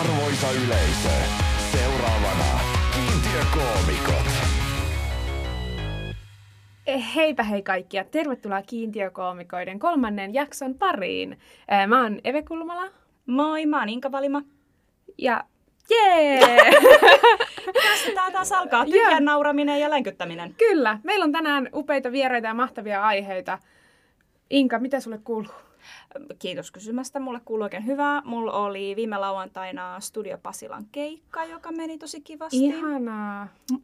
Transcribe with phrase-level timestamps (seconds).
[0.00, 1.08] Arvoisa yleisö,
[1.72, 2.60] seuraavana
[2.94, 4.26] kiintiökoomikot.
[6.86, 11.38] Eh, Heipä hei kaikki ja tervetuloa Kiintiökoomikoiden kolmannen jakson pariin.
[11.86, 12.90] Mä oon Eve Kulmala
[13.26, 14.42] Moi, mä oon Inka Valima.
[15.18, 15.44] ja
[15.90, 16.40] jee!
[17.88, 18.90] Tässä tää taas alkaa Joo.
[18.92, 20.54] tyhjän nauraminen ja länkyttäminen.
[20.58, 23.58] Kyllä, meillä on tänään upeita vieraita ja mahtavia aiheita.
[24.50, 25.67] Inka, mitä sulle kuuluu?
[26.38, 28.22] Kiitos kysymästä, mulle kuuluu oikein hyvää.
[28.24, 32.64] Mulla oli viime lauantaina Studio Pasilan keikka, joka meni tosi kivasti.
[32.64, 33.48] Ihanaa.
[33.72, 33.76] M-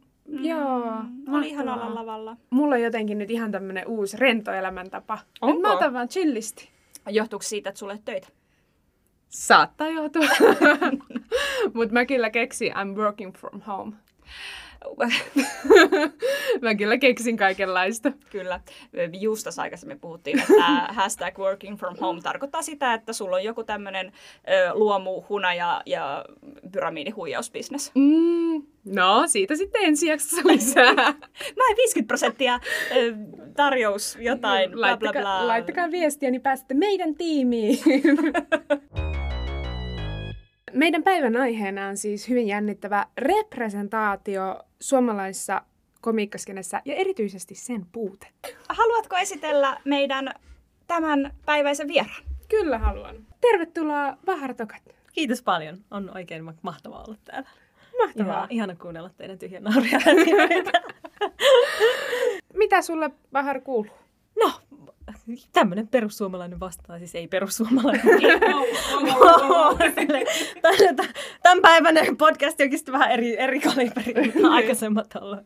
[0.45, 2.37] Joo, Mm, oli ihan olla lavalla.
[2.49, 5.17] Mulla on jotenkin nyt ihan tämmönen uusi rento elämäntapa.
[5.41, 5.61] Onko?
[5.61, 6.69] Mä otan vaan chillisti.
[7.09, 8.27] Johtuuko siitä, että sulle töitä?
[9.29, 10.23] Saattaa joutua.
[11.73, 13.95] Mutta mä kyllä keksin I'm working from home.
[16.61, 18.11] mä kyllä keksin kaikenlaista.
[18.29, 18.59] Kyllä.
[19.19, 20.63] Just tässä aikaisemmin puhuttiin, että
[20.99, 24.11] hashtag working from home tarkoittaa sitä, että sulla on joku tämmöinen
[24.73, 26.25] luomu, hunaja ja
[26.71, 27.91] pyramidihuijausbisnes.
[27.95, 30.93] Mm, no, siitä sitten ensi jaksossa lisää.
[31.59, 32.59] Näin 50 prosenttia
[33.55, 35.47] tarjous jotain, bla bla laittakaa, bla.
[35.47, 37.79] laittakaa viestiä, niin pääsette meidän tiimiin.
[40.75, 45.61] Meidän päivän aiheena on siis hyvin jännittävä representaatio suomalaisessa
[46.01, 48.27] komiikkaskenessä ja erityisesti sen puute.
[48.69, 50.33] Haluatko esitellä meidän
[50.87, 52.23] tämän päiväisen vieraan?
[52.49, 53.15] Kyllä haluan.
[53.41, 54.81] Tervetuloa Vahartokat.
[55.13, 55.77] Kiitos paljon.
[55.91, 57.49] On oikein ma- mahtavaa olla täällä.
[57.97, 58.33] Mahtavaa.
[58.33, 59.99] Ihana, ihana kuunnella teidän tyhjän nauria.
[62.53, 63.93] Mitä sulle Vahar kuuluu?
[64.39, 64.51] No,
[65.53, 68.05] tämmönen perussuomalainen vastaa, siis ei perussuomalainen.
[71.43, 75.39] Tämän päiväinen podcast onkin sitten vähän eri, eri kaliberi, aikaisemmat ollut.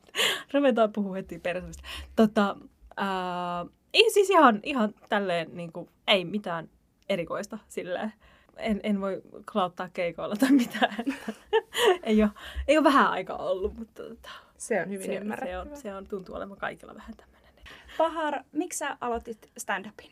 [0.54, 1.84] Ruvetaan puhua heti persuista.
[2.16, 2.56] Tota,
[2.98, 6.70] ää, ei, siis ihan, ihan tälleen, niin kuin, ei mitään
[7.10, 8.14] erikoista silleen.
[8.58, 10.96] En, en voi klauttaa keikoilla tai mitään.
[12.04, 12.32] ei, ole,
[12.68, 15.62] ei ole vähän aikaa ollut, mutta tota, Se on hyvin se, se, ymmärrettävää.
[15.62, 17.39] on, se on, tuntuu olevan kaikilla vähän tämmöinen.
[17.98, 20.12] Pahar, miksi sä aloitit stand-upin?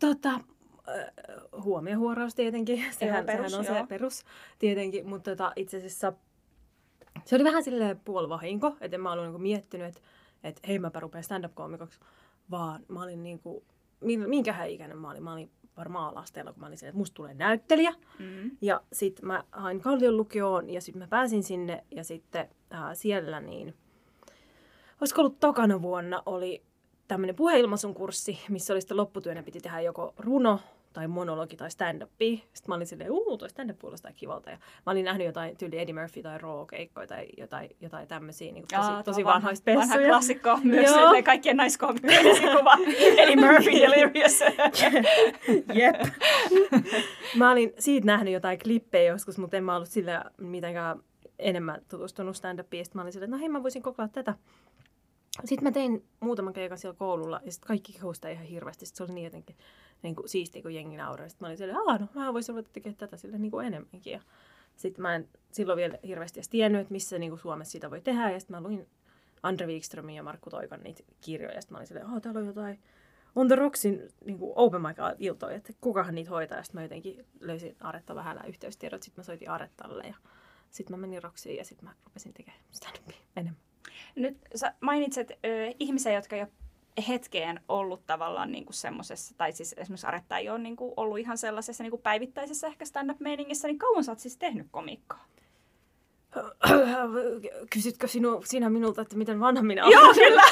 [0.00, 0.42] Tota, äh,
[1.62, 2.84] huomiohuoraus tietenkin.
[2.98, 3.82] Sehän, perus, sehän on joo.
[3.82, 4.24] se perus
[4.58, 6.12] tietenkin, mutta tota, itse asiassa
[7.24, 10.00] se oli vähän silleen puolivahinko, että en mä ollut niinku miettinyt, että,
[10.44, 12.00] että hei mäpä rupean stand-up-koomikoksi,
[12.50, 13.64] vaan mä olin niinku,
[14.00, 17.14] min- minkähän ikäinen mä olin, mä olin varmaan alasteella, kun mä olin silleen, että musta
[17.14, 17.94] tulee näyttelijä.
[18.18, 18.50] Mm.
[18.60, 23.40] Ja sitten mä hain Kallion lukioon ja sitten mä pääsin sinne ja sitten ää, siellä
[23.40, 23.74] niin,
[25.00, 26.62] olisiko ollut tokana vuonna, oli
[27.08, 30.60] tämmöinen puheilmaisun kurssi, missä oli sitten lopputyönä piti tehdä joko runo
[30.92, 32.42] tai monologi tai stand-upi.
[32.52, 34.50] Sitten mä olin silleen, uu, toi stand-up kuulostaa kivalta.
[34.50, 38.64] Ja mä olin nähnyt jotain tyyli Eddie Murphy tai Raw-keikkoja tai jotain, jotain tämmöisiä niin
[38.76, 40.08] tosi, Aa, tosi Vanha pessuja.
[40.08, 40.94] klassikko myös Joo.
[40.98, 42.74] silleen kaikkien naiskoomikkojen esikuva.
[43.22, 44.40] Eli Murphy Delirious.
[45.74, 45.96] Jep.
[47.36, 51.00] mä olin siitä nähnyt jotain klippejä joskus, mutta en mä ollut sillä mitenkään
[51.38, 52.84] enemmän tutustunut stand-upiin.
[52.84, 54.34] Sitten mä olin silleen, että no hei, mä voisin kokeilla tätä.
[55.44, 58.86] Sitten mä tein muutaman keikan siellä koululla ja sitten kaikki kehusta ihan hirveästi.
[58.86, 59.56] Sitten se oli niin jotenkin
[60.02, 61.28] niin kuin siistiä, kun jengi nauraa.
[61.28, 64.12] Sitten mä olin silleen, että no mä voisin ruveta tekemään tätä sille niin kuin enemmänkin.
[64.12, 64.20] Ja
[64.76, 68.00] sitten mä en silloin vielä hirveästi edes tiennyt, että missä niin kuin Suomessa sitä voi
[68.00, 68.30] tehdä.
[68.30, 68.86] Ja sitten mä luin
[69.42, 71.54] Andre Wikströmin ja Markku Toikan niitä kirjoja.
[71.54, 72.78] Ja sitten mä olin silleen, että täällä on jotain
[73.34, 76.58] On the Rocksin niin kuin open mic iltoja, että kukahan niitä hoitaa.
[76.58, 79.02] Ja sitten mä jotenkin löysin Aretta vähällä yhteystiedot.
[79.02, 80.14] Sitten mä soitin Arettalle ja
[80.70, 83.67] sitten mä menin Rocksiin ja sitten mä rupesin tekemään stand-upia enemmän.
[84.14, 85.34] Nyt sä mainitset ö,
[85.78, 86.46] ihmisiä, jotka jo
[87.08, 91.38] hetkeen ollut tavallaan niin semmoisessa, tai siis esimerkiksi Aretta ei ole niin kuin ollut ihan
[91.38, 95.24] sellaisessa niin kuin päivittäisessä ehkä stand-up-meiningissä, niin kauan sä oot siis tehnyt komikkaa?
[97.72, 99.94] Kysytkö sinu, sinä minulta, että miten vanha minä olen?
[99.94, 100.42] Joo, kyllä!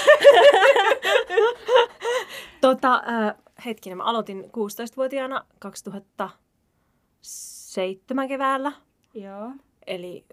[2.60, 3.34] tota, äh,
[3.64, 8.72] hetkinen, mä aloitin 16-vuotiaana 2007 keväällä.
[9.14, 9.50] Joo.
[9.86, 10.24] Eli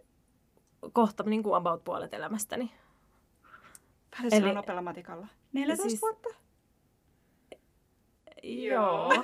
[0.94, 2.72] kohta niin kuin about puolet elämästäni.
[4.18, 4.54] Paljon Eli- Eli...
[4.56, 5.28] nopealla matikalla?
[5.54, 6.30] 14 Siis- vuotta?
[8.44, 9.14] Joo.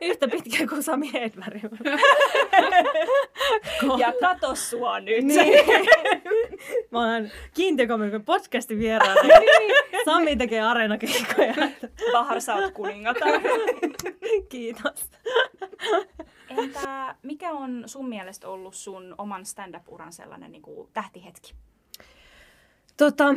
[0.00, 1.62] Yhtä pitkä kuin Sami Edberg.
[3.98, 5.24] Ja kato sua nyt!
[5.24, 5.66] Niin.
[6.90, 9.20] Mä olen kiintiökomikon podcastin vieraana.
[10.04, 11.54] Sami tekee areenakeikkoja.
[12.12, 13.40] Bahar, sä oot kuningatar.
[14.48, 15.10] Kiitos.
[16.48, 21.54] Entä mikä on sun mielestä ollut sun oman stand-up-uran sellainen niin kuin tähtihetki?
[22.98, 23.34] Tota,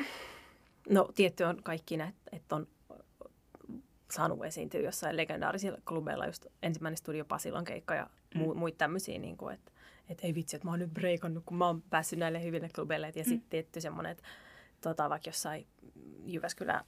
[0.90, 2.68] no tietty on kaikki ne, että on
[4.12, 9.38] saanut esiintyä jossain legendaarisilla klubeilla, just ensimmäinen Studio Pasilan keikka ja mu- muita tämmöisiä, niin
[9.38, 9.72] kuin, että
[10.10, 13.12] et ei vitsi, että mä oon nyt breikannut, kun mä oon päässyt näille hyville klubeille.
[13.16, 14.24] Ja sitten tietty semmoinen, että
[14.81, 15.68] tota, vaikka jossain
[16.25, 16.86] Jyväskylän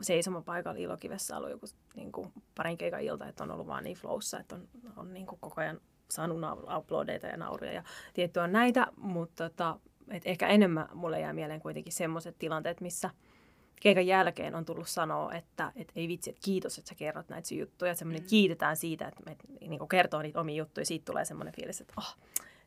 [0.00, 4.40] seisomapaikalla Ilokivessä ollut joku niin kuin, parin keikan ilta, että on ollut vaan niin flowssa,
[4.40, 5.80] että on, on niin kuin, koko ajan
[6.10, 6.38] saanut
[6.78, 7.82] uploadeita ja nauria ja
[8.14, 13.10] tiettyä näitä, mutta tota, et ehkä enemmän mulle jää mieleen kuitenkin semmoiset tilanteet, missä
[13.80, 17.54] keikan jälkeen on tullut sanoa, että et ei vitsi, että kiitos, että sä kerrot näitä
[17.54, 17.94] juttuja.
[17.94, 20.86] Semmoinen, että kiitetään siitä, että me niin kertoo niitä omia juttuja.
[20.86, 22.16] Siitä tulee semmoinen fiilis, että oh,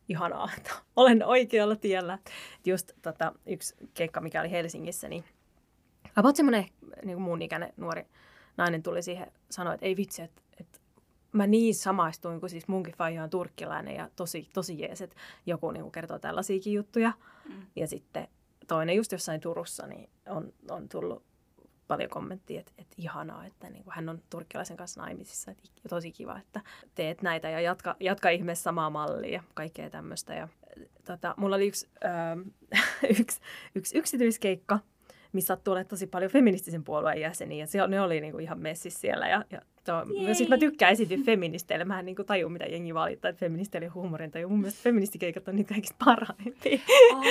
[0.09, 2.13] ihanaa, että olen oikealla tiellä.
[2.57, 5.23] Et just tota, yksi keikka, mikä oli Helsingissä, niin
[6.15, 6.65] about semmoinen
[7.05, 8.05] niin mun ikäinen nuori
[8.57, 10.41] nainen tuli siihen sanoa, että ei vitsi, että
[11.31, 15.71] mä niin samaistuin, kun siis munkin faija on turkkilainen ja tosi, tosi jees, että joku
[15.71, 17.13] niin kuin kertoo tällaisiakin juttuja.
[17.49, 17.61] Mm.
[17.75, 18.27] Ja sitten
[18.67, 21.23] toinen just jossain Turussa, niin on, on tullut
[21.87, 25.51] paljon kommenttia, että, että ihanaa, että niin kuin hän on turkkilaisen kanssa naimisissa.
[25.51, 26.61] Että tosi kiva, että
[26.95, 30.33] teet näitä ja jatka, jatka ihmeessä samaa mallia ja kaikkea tämmöistä.
[30.33, 30.47] Ja,
[31.05, 32.81] tota, mulla oli yksi, äh,
[33.19, 33.41] yksi,
[33.75, 34.79] yksi yksityiskeikka,
[35.33, 37.63] missä sattuu olemaan tosi paljon feministisen puolueen jäseniä.
[37.63, 39.27] Ja se, ne oli niinku ihan messissä siellä.
[39.27, 39.93] Ja, ja to,
[40.33, 41.85] siis mä tykkään esiintyä feministeille.
[41.85, 45.55] Mä en niinku taju, mitä jengi valittaa, että feministeille huumorin tai mun mielestä feministikeikat on
[45.55, 46.79] niitä kaikista parhaimpia.
[47.13, 47.23] Oh,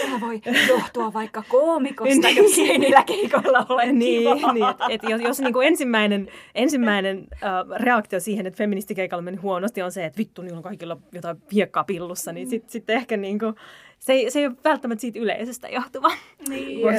[0.00, 2.36] sehän voi johtua vaikka koomikosta, niin.
[2.36, 4.52] jos ei niillä keikoilla ole niin, kivaa.
[4.52, 9.82] niin, et, et jos, jos niinku ensimmäinen, ensimmäinen uh, reaktio siihen, että feministikeikalla meni huonosti,
[9.82, 13.54] on se, että vittu, niillä on kaikilla jotain hiekkaa pillussa, niin sitten sit ehkä niinku,
[13.98, 16.10] se ei, se ei ole välttämättä siitä yleisestä johtuva.
[16.48, 16.80] Niin.
[16.80, 16.92] Ja,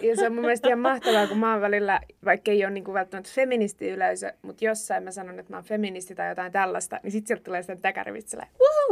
[0.00, 2.84] ja se on mun mielestä ihan mahtavaa, kun mä oon välillä, vaikka ei ole niin
[2.84, 7.12] kuin välttämättä feministiyleisö, mutta jossain mä sanon, että mä oon feministi tai jotain tällaista, niin
[7.12, 8.46] sitten sieltä tulee sitä täkärivitsellä.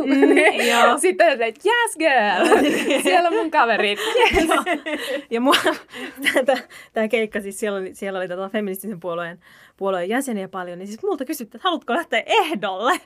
[0.04, 2.64] Mm, sitten on että yes girl,
[3.02, 3.98] siellä on mun kaverit.
[4.34, 4.48] Yes.
[5.30, 5.40] ja
[6.92, 9.38] tämä keikka, siis siellä oli, siellä oli tota feministisen puolueen
[9.76, 12.92] puolueen jäseniä paljon, niin siis multa kysyttiin, että haluatko lähteä ehdolle?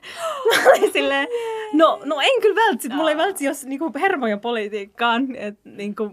[0.55, 1.27] Mä olin silleen,
[1.73, 6.11] no, no en kyllä vältsi, mulla ei vältsi jos niinku hermoja politiikkaan, että niinku,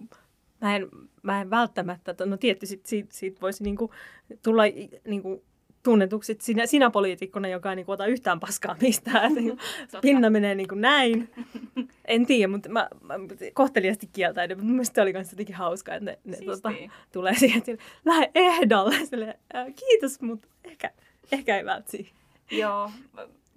[0.61, 0.89] mä en,
[1.23, 3.91] mä en välttämättä, no tietysti siitä, siitä voisi niinku
[4.43, 4.63] tulla
[5.07, 5.45] niinku
[5.83, 9.35] tunnetuksi sinä, sinä poliitikkona, joka ei niin ota yhtään paskaa mistään.
[9.35, 9.59] Niin
[10.03, 11.31] pinna menee niin kuin näin.
[12.05, 13.15] En tiedä, mutta mä, mä
[13.55, 14.59] kohteliasti kieltäydyn.
[14.59, 16.73] Mun mielestä oli myös jotenkin hauskaa, että ne, ne tota,
[17.13, 18.95] tulee siihen, että lähde ehdolle.
[19.07, 19.39] Sille,
[19.77, 20.91] kiitos, mutta ehkä,
[21.33, 22.13] ehkä ei vältsi.
[22.51, 22.91] Joo,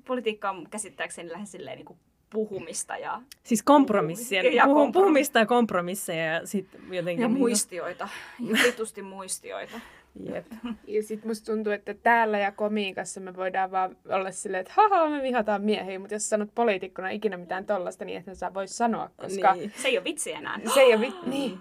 [0.07, 1.99] politiikka on käsittääkseni lähes silleen niin kuin
[2.31, 3.21] puhumista ja...
[3.43, 7.21] Siis kompromissien, ja puhu, puhumista ja kompromisseja ja sitten jotenkin...
[7.21, 8.09] Ja niin muistioita,
[8.63, 9.79] vitusti muistioita.
[10.33, 10.45] Jep.
[10.87, 15.09] Ja sitten musta tuntuu, että täällä ja komiikassa me voidaan vaan olla silleen, että haha,
[15.09, 19.09] me vihataan miehiä, mutta jos sanot poliitikkona ikinä mitään tollasta, niin että sä vois sanoa,
[19.17, 19.53] koska...
[19.53, 19.73] Niin.
[19.75, 20.59] Se ei ole vitsi enää.
[20.73, 21.59] Se ei ole vitsi, niin.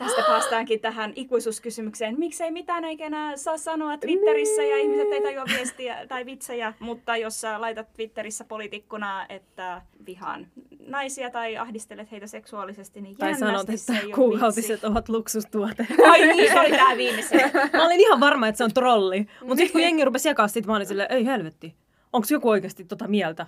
[0.00, 2.18] Tästä päästäänkin tähän ikuisuuskysymykseen.
[2.18, 7.40] Miksei mitään ikinä saa sanoa Twitterissä ja ihmiset ei tajua viestiä tai vitsejä, mutta jos
[7.40, 10.46] sä laitat Twitterissä poliitikkona, että vihaan
[10.86, 15.86] naisia tai ahdistelet heitä seksuaalisesti, niin Tai sanot, että kuukautiset ovat luksustuote.
[16.10, 17.50] Ai niin, se oli tää viimeisen.
[17.72, 19.26] mä olin ihan varma, että se on trolli.
[19.40, 21.74] Mutta sitten kun jengi rupesi jakaa, sit mä olin silleen, ei helvetti.
[22.12, 23.46] Onko joku oikeasti tota mieltä?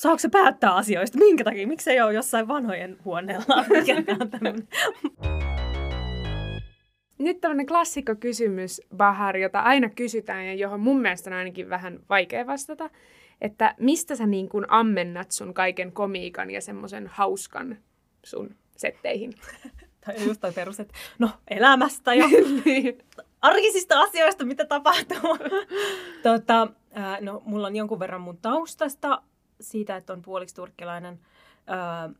[0.00, 1.18] Saako se päättää asioista?
[1.18, 1.66] Minkä takia?
[1.66, 3.64] Miksi ei ole jossain vanhojen huoneella?
[7.18, 12.46] Nyt tämmöinen klassikkokysymys, Bahar, jota aina kysytään ja johon mun mielestä on ainakin vähän vaikea
[12.46, 12.90] vastata.
[13.40, 17.78] Että mistä sä niin kuin ammennat sun kaiken komiikan ja semmoisen hauskan
[18.24, 19.32] sun setteihin?
[20.06, 22.26] tai just toi perus, että no elämästä ja
[22.64, 22.98] niin.
[23.40, 25.38] arkisista asioista, mitä tapahtuu.
[26.22, 26.68] tota,
[27.20, 29.22] no, mulla on jonkun verran mun taustasta
[29.60, 31.20] siitä, että on puoliksi turkkilainen.
[31.70, 32.14] Äh,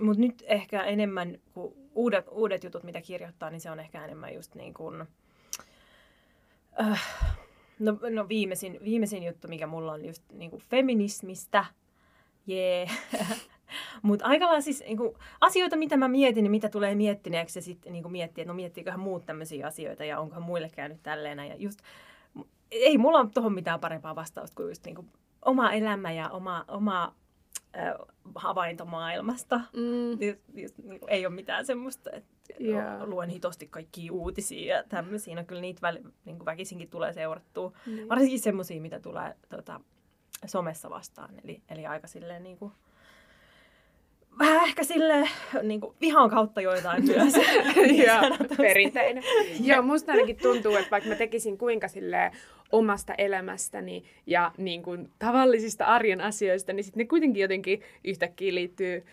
[0.00, 4.34] Mutta nyt ehkä enemmän kuin uudet, uudet jutut, mitä kirjoittaa, niin se on ehkä enemmän
[4.34, 5.04] just niin kuin,
[6.80, 7.36] äh,
[7.78, 11.64] no, no viimeisin, viimeisin juttu, mikä mulla on just niin kuin feminismistä.
[12.46, 12.86] Jee.
[13.14, 13.38] Yeah.
[14.02, 17.62] Mutta aika lailla siis niin kuin, asioita, mitä mä mietin ja mitä tulee miettineeksi ja
[17.62, 21.38] sitten niin miettiä, että no miettiiköhän muut tämmöisiä asioita ja onkohan muille käynyt tälleen.
[21.38, 21.80] Ja just,
[22.70, 25.08] ei mulla ole tuohon mitään parempaa vastausta kuin just niin kuin,
[25.42, 27.14] oma elämä ja oma, oma
[28.34, 29.60] havainto maailmasta.
[29.76, 30.10] Mm.
[30.10, 33.08] Just, just, niin kuin, ei ole mitään semmoista, että yeah.
[33.08, 35.34] luen hitosti kaikki uutisia ja tämmöisiä.
[35.34, 37.72] No, kyllä niitä väl, niin kuin väkisinkin tulee seurattua.
[37.86, 38.08] Mm.
[38.08, 39.80] Varsinkin semmoisia, mitä tulee tota,
[40.46, 41.34] somessa vastaan.
[41.44, 42.72] Eli, eli aika silleen niin kuin,
[44.38, 45.28] vähän ehkä sille
[45.62, 47.34] niin kuin, vihan kautta joitain myös.
[48.06, 49.24] Joo, perinteinen.
[49.68, 52.32] Joo, musta ainakin tuntuu, että vaikka mä tekisin kuinka sille
[52.72, 59.04] omasta elämästäni ja niin kuin, tavallisista arjen asioista, niin sitten ne kuitenkin jotenkin yhtäkkiä liittyy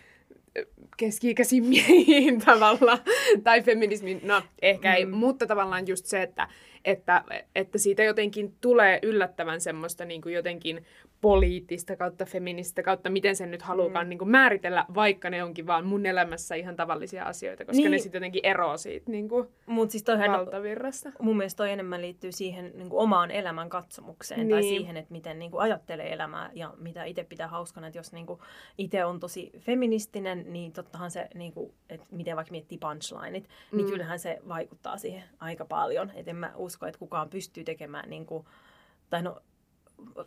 [0.96, 2.98] keski-ikäisiin miehiin tavalla,
[3.44, 5.16] tai feminismin, no ehkä ei, mm.
[5.16, 6.48] mutta tavallaan just se, että,
[6.84, 10.84] että, että siitä jotenkin tulee yllättävän semmoista niin kuin jotenkin
[11.20, 14.08] poliittista kautta feminististä kautta, miten sen nyt halukaan mm.
[14.08, 17.90] niin kuin määritellä, vaikka ne onkin vaan mun elämässä ihan tavallisia asioita, koska niin.
[17.90, 21.12] ne sitten jotenkin eroaa siitä niin kuin Mut siis toihan, valtavirrasta.
[21.20, 24.50] Mun mielestä toi enemmän liittyy siihen niin kuin omaan elämän katsomukseen niin.
[24.50, 27.86] tai siihen, että miten niin kuin ajattelee elämää ja mitä itse pitää hauskana.
[27.86, 28.40] Että jos niin kuin
[28.78, 33.52] itse on tosi feministinen, niin tottahan se, niin kuin, että miten vaikka miettii punchlineit, niin
[33.72, 33.76] mm.
[33.76, 36.10] niin kyllähän se vaikuttaa siihen aika paljon.
[36.14, 38.44] Että en mä usko, että kukaan pystyy tekemään, niin kuin,
[39.10, 39.40] tai no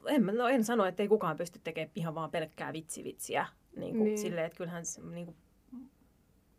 [0.08, 3.46] en, no en sano, että ei kukaan pysty tekemään ihan vaan pelkkää vitsivitsiä.
[3.76, 4.18] Niin kuin, niin.
[4.18, 5.38] Silleen, että kyllähän se niin kuin,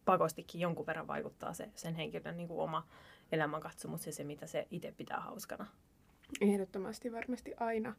[0.04, 2.86] pakostikin jonkun verran vaikuttaa se, sen henkilön niin kuin oma
[3.32, 5.66] elämänkatsomus ja se, mitä se itse pitää hauskana.
[6.40, 7.94] Ehdottomasti varmasti aina.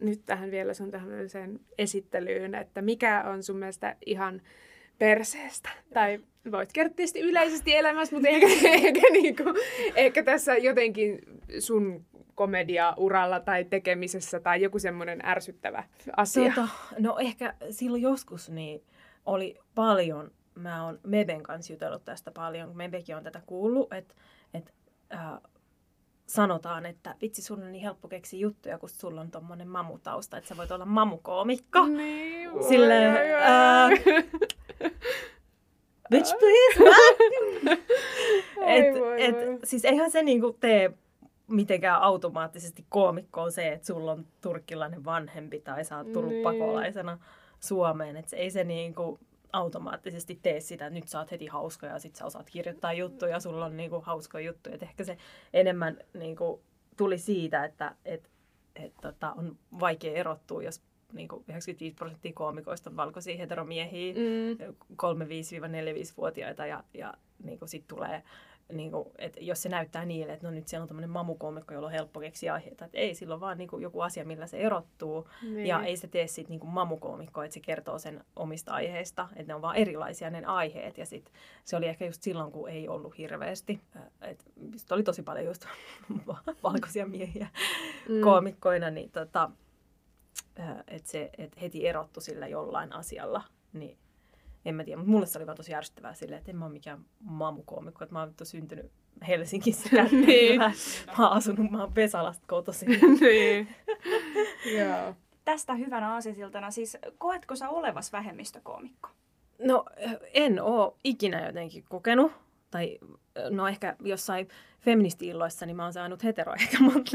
[0.00, 4.42] Nyt tähän vielä sun tähän sen esittelyyn, että mikä on sun mielestä ihan
[4.98, 5.68] perseestä?
[5.94, 6.20] Tai
[6.52, 8.46] voit kertoa tietysti yleisesti elämässä, mutta ehkä,
[8.86, 9.44] ehkä, niinku,
[9.94, 11.18] ehkä tässä jotenkin
[11.58, 15.84] sun komedia-uralla tai tekemisessä tai joku semmoinen ärsyttävä
[16.16, 16.52] asia?
[16.54, 18.82] Tota, no ehkä silloin joskus niin
[19.26, 24.14] oli paljon, mä oon Meben kanssa jutellut tästä paljon, Mebekin on tätä kuullut, että
[24.54, 24.74] et,
[25.14, 25.20] äh,
[26.34, 30.48] sanotaan, että vitsi, sun on niin helppo keksiä juttuja, kun sulla on tommonen mamutausta, että
[30.48, 31.86] sä voit olla mamukoomikko.
[31.86, 33.90] Niin, Silleen, äh,
[36.10, 36.96] bitch please,
[38.66, 40.92] et, et, siis eihän se niinku tee
[41.48, 46.42] mitenkään automaattisesti koomikko on se, että sulla on turkkilainen vanhempi tai sä oot tullut niin.
[46.42, 47.18] pakolaisena
[47.60, 48.16] Suomeen.
[48.16, 49.18] Että ei se niinku
[49.54, 53.40] automaattisesti tee sitä, että nyt sä oot heti hauska ja sit sä osaat kirjoittaa juttuja,
[53.40, 54.74] sulla on niinku hauskoja juttuja.
[54.74, 55.18] Et ehkä se
[55.52, 56.62] enemmän niinku
[56.96, 58.30] tuli siitä, että et,
[58.76, 60.82] et, tota, on vaikea erottua, jos
[61.12, 64.74] niinku 95 prosenttia koomikoista on valkoisia heteromiehiä, mm.
[64.92, 68.22] 3-5-4-5-vuotiaita ja, ja niinku sit tulee
[68.72, 71.86] niin kuin, että jos se näyttää niille, että no nyt siellä on tämmöinen mamukoomikko, jolla
[71.86, 72.84] on helppo keksiä aiheita.
[72.84, 75.28] Että ei, silloin vaan niin kuin joku asia, millä se erottuu.
[75.42, 75.66] Niin.
[75.66, 79.28] Ja ei se tee siitä niin mamukoomikko, että se kertoo sen omista aiheista.
[79.36, 80.98] Että ne on vaan erilaisia ne aiheet.
[80.98, 81.32] Ja sit
[81.64, 83.80] se oli ehkä just silloin, kun ei ollut hirveästi.
[84.20, 84.44] Että
[84.94, 85.66] oli tosi paljon just
[86.62, 87.48] valkoisia miehiä
[88.08, 88.20] mm.
[88.20, 89.50] koomikkoina, niin tota,
[90.88, 93.42] että se et heti erottu sillä jollain asialla.
[93.72, 93.98] Niin
[94.64, 96.72] en mä tiedä, mutta mulle se oli vaan tosi järsyttävää silleen, että en mä ole
[96.72, 98.92] mikään mamukoomikko, että mä oon syntynyt
[99.28, 99.88] Helsingissä.
[100.26, 100.58] niin.
[100.58, 100.72] mä,
[101.18, 102.88] mä oon asunut, mä oon Vesalasta kotoisin.
[103.20, 103.68] niin.
[104.78, 105.14] Joo.
[105.44, 109.08] Tästä hyvänä aasisiltana, siis koetko sä olevas vähemmistökoomikko?
[109.58, 109.84] No
[110.34, 112.32] en oo ikinä jotenkin kokenut
[112.70, 112.98] tai
[113.50, 114.48] no ehkä jossain
[114.80, 117.10] feministi-illoissa, niin mä oon saanut hetero ehkä, mutta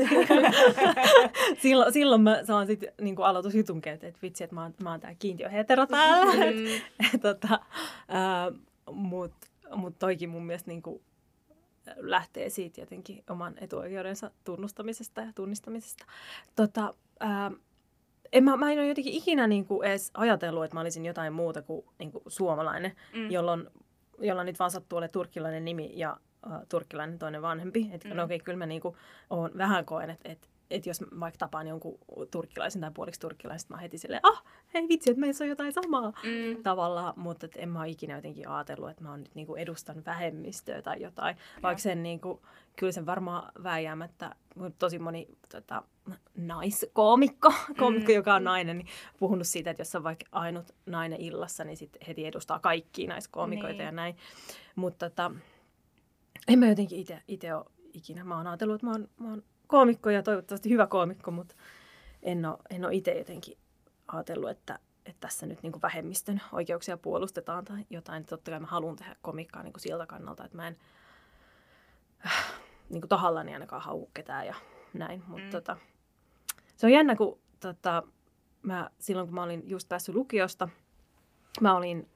[1.63, 4.99] silloin, silloin mä saan sitten niin aloitusjutun että, että vitsi, että mä oon, mä oon
[4.99, 6.33] tää kiintiö hetero täällä.
[6.33, 7.19] Mm.
[7.21, 8.59] tota, äh,
[8.91, 11.01] Mutta mut toikin mun mielestä niin kuin,
[11.97, 16.05] lähtee siitä jotenkin oman etuoikeudensa tunnustamisesta ja tunnistamisesta.
[16.55, 17.51] Tota, äh,
[18.31, 21.33] en mä, mä en ole jotenkin ikinä niin kuin edes ajatellut, että mä olisin jotain
[21.33, 23.31] muuta kuin, niin kuin suomalainen, mm.
[23.31, 23.67] jolloin
[24.21, 27.89] jolla nyt vaan sattuu olemaan turkkilainen nimi ja uh, turkkilainen toinen vanhempi.
[27.91, 28.15] Että mm.
[28.15, 28.97] no okei, okay, kyllä mä niinku
[29.29, 31.99] oon vähän koen, että et, et jos vaikka tapaan jonkun
[32.31, 36.11] turkkilaisen tai puoliksi turkkilaisen, mä heti silleen, ah, hei vitsi, että meissä on jotain samaa
[36.11, 36.63] mm.
[36.63, 40.05] tavallaan, mutta et en mä ole ikinä jotenkin ajatellut, että mä oon nyt niinku edustan
[40.05, 41.61] vähemmistöä tai jotain, ja.
[41.61, 42.41] vaikka sen niinku,
[42.75, 44.35] kyllä sen varmaan vääjäämättä,
[44.79, 45.83] tosi moni tota,
[46.38, 48.15] naiskoomikko, koomikko, mm.
[48.15, 48.88] joka on nainen, niin
[49.19, 53.77] puhunut siitä, että jos on vaikka ainut nainen illassa, niin sitten heti edustaa kaikkia naiskoomikoita
[53.77, 53.85] niin.
[53.85, 54.15] ja näin.
[54.75, 55.31] Mutta tota,
[56.47, 58.23] en mä jotenkin itse ole ikinä.
[58.23, 61.55] Mä oon ajatellut, että mä oon, mä oon koomikko ja toivottavasti hyvä koomikko, mutta
[62.23, 63.57] en ole, en ole itse jotenkin
[64.07, 68.25] ajatellut, että, että tässä nyt niin kuin vähemmistön oikeuksia puolustetaan tai jotain.
[68.25, 70.77] Totta kai mä haluan tehdä komikkaa niin kuin siltä kannalta, että mä en
[72.25, 72.53] äh,
[72.89, 74.55] niin kuin tahallani ainakaan hau ketään ja
[74.93, 75.23] näin.
[75.27, 75.51] Mutta mm.
[75.51, 75.77] tota,
[76.77, 78.03] se on jännä, kun tota,
[78.61, 80.69] mä, silloin kun mä olin just päässyt lukiosta,
[81.61, 82.09] mä olin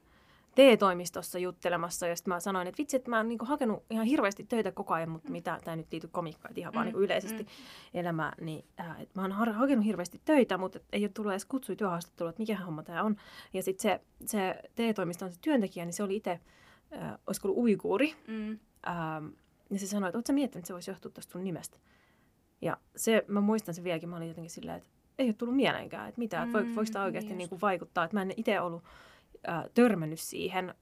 [0.55, 4.43] TE-toimistossa juttelemassa ja sitten mä sanoin, että vitsi, että mä oon niinku hakenut ihan hirveästi
[4.43, 7.49] töitä koko ajan, mutta mitä, tämä nyt liity komikkaan, ihan mm, vaan niinku yleisesti mm.
[7.93, 11.75] elämää, niin äh, että mä oon hakenut hirveästi töitä, mutta ei ole tullut edes kutsui
[11.75, 13.15] työhaastattelua, että mikä homma tämä on.
[13.53, 16.39] Ja sitten se, se TE-toimiston se työntekijä, niin se oli itse,
[17.01, 18.59] äh, olisiko ollut uiguuri, mm.
[18.87, 19.27] ähm,
[19.69, 21.77] ja se sanoi, että ootko sä miettinyt, että se voisi johtua tuosta sun nimestä?
[22.61, 26.09] Ja se, mä muistan sen vieläkin, mä olin jotenkin silleen, että ei ole tullut mieleenkään,
[26.09, 28.61] että mitä, mm, voiko, voiko tämä oikeasti niin, niin kuin vaikuttaa, että mä en itse
[28.61, 28.83] ollut
[29.49, 30.75] äh, törmännyt siihen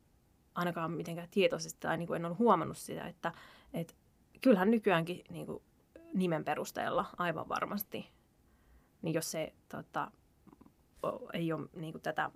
[0.56, 3.32] ainakaan mitenkään tietoisesti tai niin kuin en ole huomannut sitä, että
[3.74, 3.96] et,
[4.42, 5.64] kyllähän nykyäänkin niin kuin,
[6.14, 8.10] nimen perusteella aivan varmasti,
[9.02, 10.12] niin jos se tota,
[11.34, 12.32] ei ole niin kuin tätä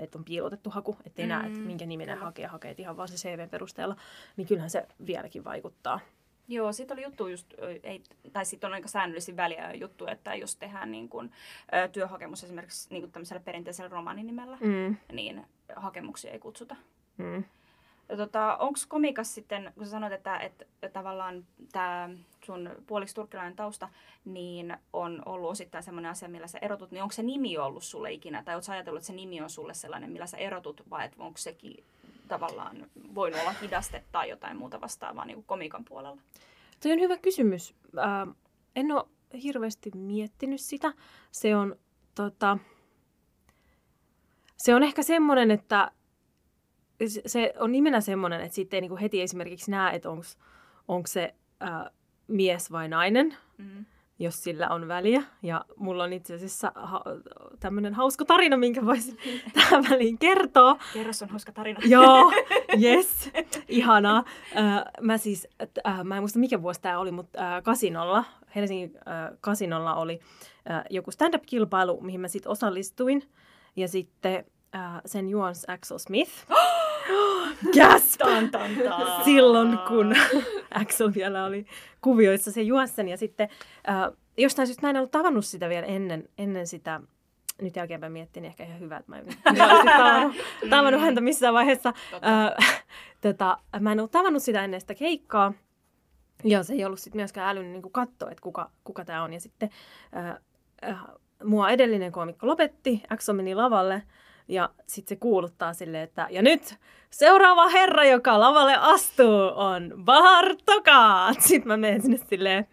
[0.00, 1.28] että on piilotettu haku, ettei mm.
[1.28, 3.96] näe, että minkä niminen hakija hakee ihan vaan se CV perusteella,
[4.36, 6.00] niin kyllähän se vieläkin vaikuttaa.
[6.48, 8.02] Joo, siitä oli juttu just, ei,
[8.32, 11.30] tai sitten on aika säännöllisin väliä juttu, että jos tehdään niin kun,
[11.92, 16.76] työhakemus esimerkiksi niin kun tämmöisellä perinteisellä romaninimellä, Mm, niin hakemuksia ei kutsuta.
[17.16, 17.44] mm.
[18.08, 22.10] Ja Tota, Onko komikas sitten, kun sä sanoit, että, että tavallaan tämä
[22.44, 23.88] sun puoliksi turkkilainen tausta,
[24.24, 28.12] niin on ollut osittain semmoinen asia, millä sä erotut, niin onko se nimi ollut sulle
[28.12, 31.22] ikinä, tai ootko ajatellut, että se nimi on sulle sellainen, millä sä erotut, vai että
[31.22, 31.84] onko sekin
[32.28, 36.20] tavallaan voinut olla hidaste tai jotain muuta vastaavaa niin kuin komikan puolella?
[36.82, 37.74] Toi on hyvä kysymys.
[37.98, 38.34] Äh,
[38.76, 39.04] en ole
[39.42, 40.92] hirveästi miettinyt sitä.
[41.30, 41.76] Se on,
[42.14, 42.58] tota,
[44.62, 45.90] se on ehkä semmoinen, että
[47.26, 50.08] se- on nimenä semmoinen, että sitten ei niinku heti esimerkiksi näe, että
[50.88, 51.90] onko se äh,
[52.28, 53.84] mies vai nainen, Mm.
[54.18, 55.22] jos sillä on väliä.
[55.42, 57.04] Ja mulla on itse asiassa ha-
[57.60, 59.18] tämmöinen hauska tarina, minkä voisin
[59.54, 60.78] tähän väliin kertoa.
[60.92, 61.80] Kerro sun hauska tarina.
[61.84, 62.32] Joo,
[62.82, 63.30] yes,
[63.68, 64.24] ihanaa.
[64.56, 65.48] Äh, mä siis,
[65.86, 70.20] äh, mä en muista mikä vuosi tämä oli, mutta äh, Kasinolla, Helsingin äh, Kasinolla oli
[70.70, 73.22] äh, joku stand-up-kilpailu, mihin mä sitten osallistuin.
[73.76, 76.32] Ja sitten äh, sen juons Axel Smith.
[77.78, 78.18] Gasp!
[78.18, 79.24] Tan, tan, tan.
[79.24, 80.16] Silloin, kun
[80.80, 81.66] Axel vielä oli
[82.00, 83.08] kuvioissa se juos sen.
[83.08, 83.48] Ja sitten
[83.88, 87.00] äh, jostain syystä mä en ollut tavannut sitä vielä ennen, ennen sitä
[87.62, 89.26] nyt jälkeenpäin miettin, niin ehkä ihan hyvä, että mä en
[89.98, 90.36] tavannut,
[90.70, 91.92] tavannut häntä missään vaiheessa.
[92.14, 92.84] Äh,
[93.20, 95.52] tota, mä en ollut tavannut sitä ennen sitä keikkaa.
[96.44, 99.32] Ja se ei ollut sitten myöskään älynyt niin katsoa, että kuka, kuka tämä on.
[99.32, 99.70] Ja sitten
[100.16, 100.36] äh,
[100.90, 101.04] äh,
[101.44, 104.02] mua edellinen koomikko lopetti, Axel meni lavalle.
[104.48, 106.74] Ja sitten se kuuluttaa silleen, että ja nyt
[107.10, 111.40] seuraava herra, joka lavalle astuu, on Bahar Tokat.
[111.48, 112.66] Sitten mä menen sinne silleen,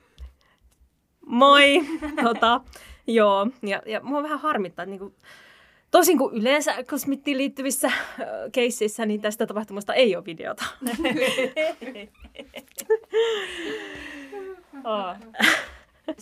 [1.26, 1.82] moi,
[2.24, 2.62] tota,
[3.08, 3.48] joo.
[3.64, 5.16] Ja, ja mua vähän harmittaa, että niinku,
[5.92, 7.96] tosin kuin yleensä kosmittiin liittyvissä äh,
[8.52, 10.66] keisseissä, niin tästä tapahtumasta ei ole videota.
[14.84, 15.16] Oh.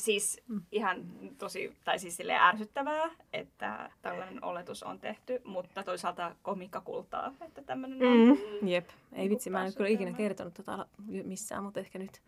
[0.08, 1.06] Siis ihan
[1.38, 7.62] tosi, tai siis silleen ärsyttävää, että tällainen oletus on tehty, mutta toisaalta komikka kultaa, että
[7.62, 8.38] tämmöinen on.
[8.62, 8.90] Mm, jep.
[9.14, 10.86] Ei vitsi, mä en ole kyllä ikinä kertonut tota
[11.24, 12.22] missään, mutta ehkä nyt.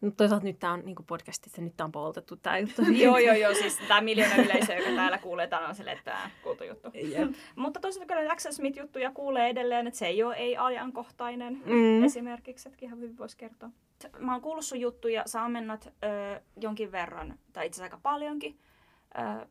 [0.00, 2.82] No toisaalta nyt tää on niin podcastissa, nyt tää on poltettu tää juttu.
[3.04, 6.64] joo, joo, joo, siis tämä miljoona yleisö, joka täällä kuulee, tämä on että tämä kuultu
[6.64, 6.88] juttu.
[6.94, 7.30] Jep.
[7.56, 12.04] Mutta toisaalta kyllä Axel Smith-juttuja kuulee edelleen, että se ei ole ei-ajankohtainen Mm.
[12.04, 13.70] esimerkiksi, että ihan hyvin voisi kertoa.
[14.18, 18.58] Mä oon kuullut sun juttuja, sä ammennat ö, jonkin verran, tai itse asiassa aika paljonkin,
[19.18, 19.46] ö,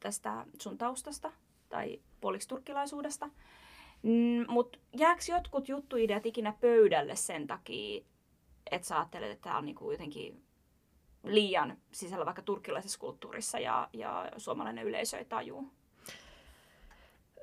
[0.00, 1.32] tästä sun taustasta
[1.68, 3.30] tai puoliksi turkkilaisuudesta.
[4.02, 8.04] Mm, Mutta jääkö jotkut juttuideat ikinä pöydälle sen takia,
[8.70, 10.44] että sä ajattelet, että tämä on niinku jotenkin
[11.24, 15.72] liian sisällä vaikka turkkilaisessa kulttuurissa ja, ja suomalainen yleisö ei tajuu?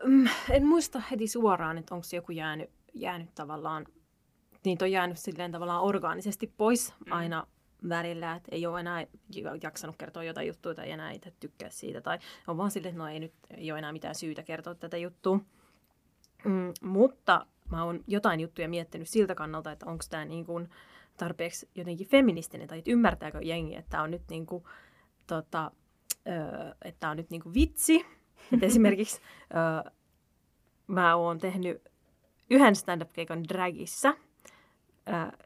[0.03, 3.85] Mm, en muista heti suoraan, että onko joku jäänyt, jäänyt tavallaan,
[4.65, 7.11] niitä on jäänyt silleen tavallaan orgaanisesti pois Mm.
[7.11, 7.47] aina
[7.89, 9.05] välillä, että ei ole enää
[9.63, 12.01] jaksanut kertoa jotain juttua tai enää itse tykkää siitä.
[12.01, 14.97] Tai on vaan silleen, että no ei nyt ei ole enää mitään syytä kertoa tätä
[14.97, 15.39] juttua.
[16.45, 20.69] Mm, mutta mä oon jotain juttuja miettinyt siltä kannalta, että onko tämä niin kuin
[21.17, 24.63] tarpeeksi jotenkin feministinen, tai että ymmärtääkö jengi, että tämä on nyt niin kuin,
[25.27, 25.71] tota,
[26.27, 28.05] ö, että tää on nyt niin kuin vitsi.
[28.53, 29.21] Että esimerkiksi
[29.85, 29.91] ö,
[30.87, 31.81] mä oon tehnyt
[32.49, 34.13] yhden stand-up-keikan dragissa,
[35.09, 35.37] ö,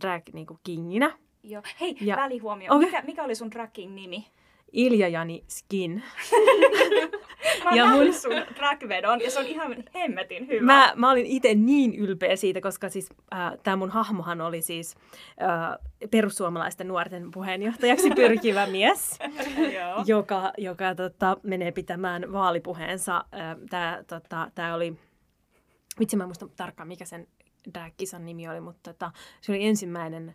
[0.00, 1.62] drag niin kuin kinginä, Joo.
[1.80, 2.74] Hei, Ja- välihuomio.
[2.74, 2.86] Okei.
[2.86, 4.26] Mikä, mikä oli sun dragin nimi?
[4.72, 6.02] Ilja Jani Skin.
[7.64, 10.66] Mä Ja mun- sun dragvedon ja se on ihan hemmetin hyvä.
[10.66, 14.94] Mä, mä olin itse niin ylpeä siitä, koska siis äh, tämä mun hahmohan oli siis
[15.42, 19.18] äh, perussuomalaisten nuorten puheenjohtajaksi pyrkivä mies,
[20.06, 23.24] joka, joka tota, menee pitämään vaalipuheensa.
[23.70, 24.94] Tämä tota, tää oli,
[26.00, 27.26] vitsi mä en muista tarkkaan mikä sen
[27.74, 30.34] drag-kisan nimi oli, mutta tota, se oli ensimmäinen,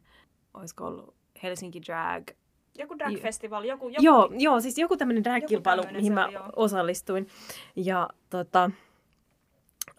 [0.54, 2.30] olisiko ollut Helsinki Drag
[2.78, 7.28] Joku drag-festival, joku, joku Joo, joo, siis joku tämmöinen drag-kilpailu, mihin mä oli, osallistuin.
[7.76, 8.72] Ja tota,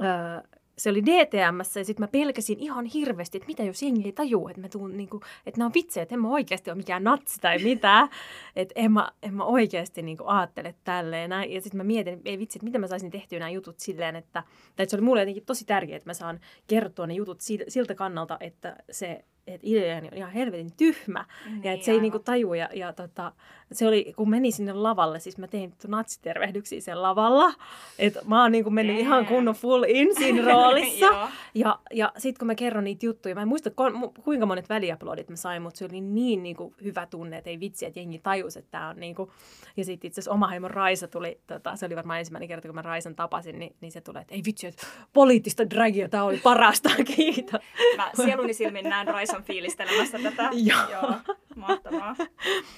[0.02, 4.12] öö, se oli DTMssä ja sitten mä pelkäsin ihan hirveästi, että mitä jos jengi ei
[4.12, 7.04] tajuu, että, mä tuun, niinku, että nämä on vitsejä, että en mä oikeasti ole mikään
[7.04, 8.08] natsi tai mitään.
[8.56, 11.30] että en mä, en mä oikeasti niinku ajattele tälleen.
[11.30, 11.52] Näin.
[11.52, 14.16] Ja sitten mä mietin, että ei vitsi, että miten mä saisin tehtyä nämä jutut silleen,
[14.16, 14.42] että,
[14.76, 17.68] tai että se oli mulle jotenkin tosi tärkeää, että mä saan kertoa ne jutut sil-
[17.68, 21.24] siltä kannalta, että se että Iljani on ihan helvetin tyhmä
[21.62, 22.02] ja että se ei aivan.
[22.02, 22.56] niinku tajua.
[22.56, 23.32] Ja, ja tota,
[23.72, 27.54] se oli, kun meni sinne lavalle, siis mä tein natsitervehdyksiä siellä lavalla.
[27.98, 31.06] Että mä oon niinku mennyt ihan kunnon full in siinä roolissa.
[31.54, 35.28] Ja ja sitten kun mä kerron niitä juttuja, mä en muista ku- kuinka monet väliaplodit
[35.30, 38.56] mä sain, mutta se oli niin niinku hyvä tunne, että ei vitsi, että jengi tajus,
[38.56, 39.32] että tää on niinku...
[39.76, 42.74] Ja sitten itse asiassa oma heimon Raisa tuli, tota, se oli varmaan ensimmäinen kerta, kun
[42.74, 46.38] mä Raisan tapasin, niin, niin se tulee, että ei vitsi, että poliittista dragia, tää oli
[46.38, 47.61] parasta, kiitos.
[47.96, 50.51] Mä sieluni silmin näen Raisan on fiilistelemässä tätä.
[50.70, 50.90] Joo.
[50.90, 51.14] Joo.
[51.57, 52.16] Mahtavaa.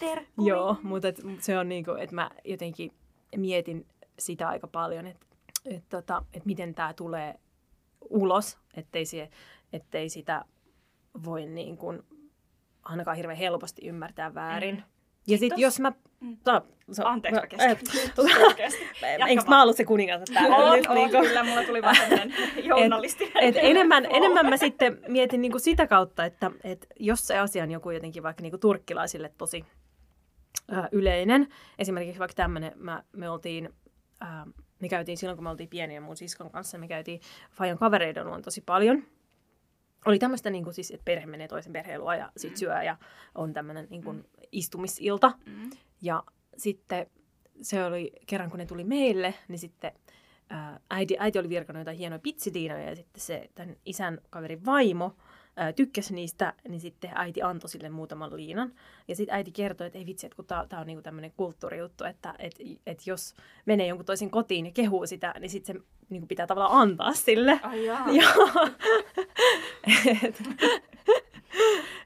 [0.01, 0.49] Terkkui.
[0.49, 2.93] Joo, mutta et, se on niinku, että mä jotenkin
[3.37, 3.87] mietin
[4.19, 5.27] sitä aika paljon, että
[5.65, 7.35] et, tota, et miten tämä tulee
[8.11, 9.31] ulos, ettei, se,
[9.73, 10.45] ettei sitä
[11.25, 12.03] voi niin kuin
[12.83, 14.75] ainakaan hirveän helposti ymmärtää väärin.
[14.75, 14.83] Mm.
[15.27, 15.93] Ja sitten jos mä...
[16.21, 16.37] Mm.
[16.45, 17.89] Ta, so, Anteeksi, mä keskeytin.
[19.29, 19.49] Enkö vaan.
[19.49, 20.87] mä ollut se kuningas täällä Oot, nyt?
[20.87, 21.21] oot, niinku?
[21.21, 23.33] kyllä, mulla tuli vaan tämmönen journalisti.
[23.41, 27.71] Et enemmän, enemmän mä sitten mietin niinku sitä kautta, että et jos se asia on
[27.71, 29.65] joku jotenkin vaikka niinku turkkilaisille tosi
[30.71, 32.73] ää, yleinen, esimerkiksi vaikka tämmöinen,
[33.13, 33.69] me oltiin,
[34.21, 34.47] ää,
[34.81, 38.43] me käytiin silloin kun me oltiin pieniä mun siskon kanssa, me käytiin Fajan kavereiden luon
[38.43, 39.03] tosi paljon.
[40.07, 42.97] Oli tämmöistä, niin siis, että perhe menee toisen perheen luo ja sit syö ja
[43.35, 45.33] on tämmöinen niin kuin, istumisilta.
[45.47, 45.71] Mm.
[46.03, 46.23] Ja
[46.57, 47.07] sitten
[47.63, 49.93] se oli, kerran kun ne tuli meille, niin sitten
[50.51, 55.17] ää, äiti, äiti oli virkannut jotain hienoja pizzitiinoja ja sitten se tämän isän kaverin vaimo
[55.57, 58.73] ää, tykkäsi niistä, niin sitten äiti antoi sille muutaman liinan.
[59.09, 62.35] Ja sitten äiti kertoi, että ei vitsi, että kun tämä on niinku tämmöinen kulttuurijuttu, että
[62.39, 62.55] et,
[62.87, 63.35] et jos
[63.67, 67.61] menee jonkun toisen kotiin ja kehuu sitä, niin sitten se niinku pitää tavallaan antaa sille.
[67.63, 68.09] Ai jaa.
[68.21, 68.49] Joo.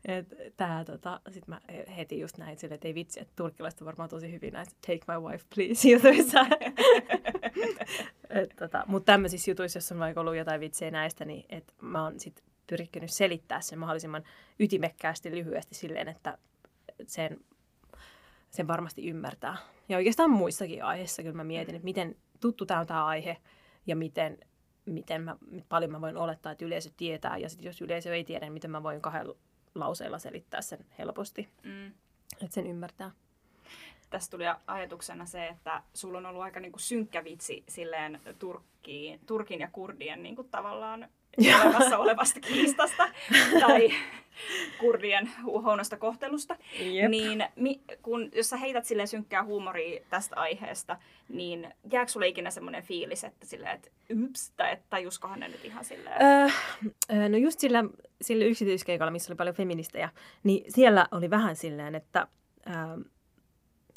[0.57, 1.61] tää, tota, sit mä
[1.97, 5.01] heti just näin sille, että ei vitsi, että turkkilaiset on varmaan tosi hyvin näissä take
[5.09, 6.47] my wife please jutuissa.
[8.59, 12.21] Tota, Mutta tämmöisissä jutuissa, jos on vaikka ollut jotain vitsejä näistä, niin et mä oon
[12.21, 14.25] sit pyrkinyt selittää sen mahdollisimman
[14.61, 16.39] ytimekkäästi lyhyesti silleen, että
[17.07, 17.41] sen,
[18.51, 19.57] sen varmasti ymmärtää.
[19.89, 23.37] Ja oikeastaan muissakin aiheissa kyllä mä mietin, että miten tuttu tämä on tämä aihe
[23.87, 24.39] ja miten,
[24.85, 25.37] miten mä,
[25.69, 27.37] paljon mä voin olettaa, että yleisö tietää.
[27.37, 29.37] Ja sitten jos yleisö ei tiedä, niin miten mä voin kahdella
[29.75, 31.87] lauseella selittää sen helposti, Mm.
[32.33, 33.11] että sen ymmärtää.
[34.11, 39.61] Tästä tuli ajatuksena se, että sulla on ollut aika niinku synkkä vitsi silleen Turkkiin, Turkin
[39.61, 41.09] ja kurdien niinku tavallaan
[41.39, 43.09] olemassa olevasta kiistasta
[43.61, 43.89] tai
[44.79, 46.57] kurdien huonosta kohtelusta.
[46.81, 47.11] Jep.
[47.11, 50.97] Niin mi, kun, jos sä heität silleen synkkää huumoria tästä aiheesta,
[51.29, 55.65] niin jääkö sulle ikinä semmoinen fiilis, että silleen, että yps, tai että tajuskohan ne nyt
[55.65, 56.23] ihan silleen...
[56.23, 56.49] Öö,
[57.13, 57.85] öö, no just sillä,
[58.23, 60.09] sillä yksityiskeikalla, missä oli paljon feministejä,
[60.43, 62.27] niin siellä oli vähän silleen, että,
[62.67, 63.05] öö,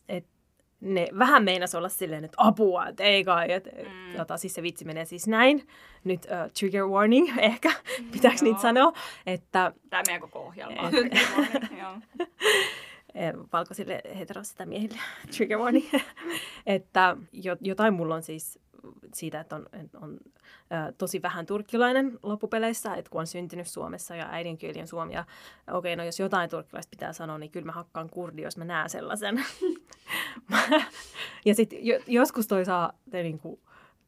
[0.09, 0.34] että
[0.81, 4.17] ne vähän meinas olla silleen, että apua, että ei kai, että Mm.
[4.17, 5.67] tota, siis se vitsi menee siis näin.
[6.03, 7.71] Nyt uh, trigger warning ehkä,
[8.11, 8.43] pitääkö Joo.
[8.43, 8.93] niitä sanoa,
[9.25, 10.89] että Tämä meidän koko ohjelma.
[10.89, 12.25] Et- Joo.
[13.15, 14.97] eh, valkoisille heterosille miehille
[15.37, 15.85] trigger warning,
[16.65, 18.59] että jo, jotain mulla on siis
[19.13, 20.17] siitä, että on, että on
[20.71, 25.13] ä, tosi vähän turkkilainen loppupeleissä, että kun on syntynyt Suomessa ja äidinkieli on suomi.
[25.13, 25.25] Ja
[25.67, 28.65] okei, okay, no jos jotain turkkilaista pitää sanoa, niin kyllä mä hakkaan kurdi, jos mä
[28.65, 29.45] näen sellaisen.
[31.45, 33.59] ja sitten jo, joskus toi saa te, niinku,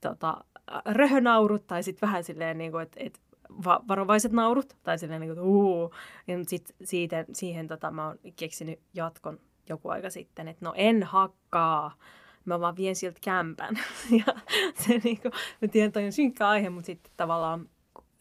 [0.01, 0.43] tota,
[0.85, 3.19] röhönaurut tai sitten vähän silleen, niinku, että et,
[3.65, 5.93] va- varovaiset naurut tai silleen niin kuin, uu.
[6.27, 11.03] Ja sit siitä, siihen tota, mä oon keksinyt jatkon joku aika sitten, että no en
[11.03, 11.97] hakkaa,
[12.47, 13.79] mä vaan vien siltä kämpän.
[14.25, 14.33] ja
[14.73, 15.29] se niinku,
[15.61, 17.69] mä tiedän, toi on synkkä aihe, mutta sitten tavallaan,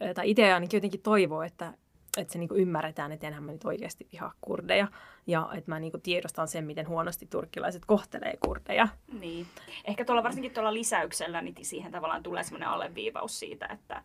[0.00, 1.72] ää, tai itse ainakin jotenkin toivoo, että,
[2.16, 4.88] että se niinku ymmärretään, että enhän mä nyt oikeasti vihaa kurdeja.
[5.26, 8.88] Ja että mä niinku tiedostan sen, miten huonosti turkkilaiset kohtelee kurdeja.
[9.20, 9.46] Niin.
[9.84, 14.02] Ehkä tuolla varsinkin tuolla lisäyksellä niin siihen tavallaan tulee semmoinen alleviivaus siitä, että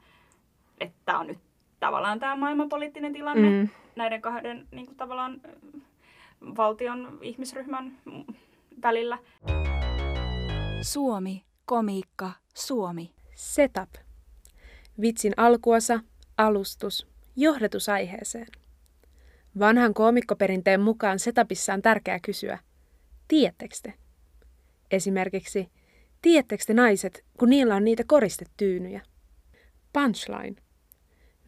[0.82, 1.40] että tämä on nyt
[1.80, 3.56] tavallaan tämä maailmanpoliittinen tilanne mm.
[3.56, 3.70] Mm.
[3.96, 5.50] näiden kahden niin kuin tavallaan ö,
[6.58, 8.24] valtion ihmisryhmän mm,
[8.82, 9.18] välillä.
[10.82, 13.14] Suomi, komiikka, Suomi.
[13.36, 13.90] Setup.
[15.02, 16.00] Vitsin alkuosa,
[16.38, 18.48] alustus, johdatus aiheeseen.
[19.60, 22.60] Vanhan koomikkoperinteen mukaan setupissa on tärkeää kysyä,
[23.28, 23.94] tiedättekö te?
[24.92, 25.70] Esimerkiksi,
[26.22, 29.02] tiedättekö te naiset, kun niillä on niitä koristetyynyjä?
[29.94, 30.56] Punchline.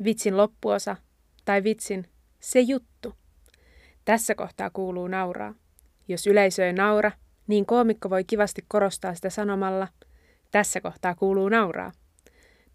[0.03, 0.95] Vitsin loppuosa
[1.45, 2.07] tai vitsin
[2.39, 3.13] se juttu.
[4.05, 5.53] Tässä kohtaa kuuluu nauraa.
[6.07, 7.11] Jos yleisö ei naura,
[7.47, 9.87] niin koomikko voi kivasti korostaa sitä sanomalla,
[10.51, 11.91] tässä kohtaa kuuluu nauraa.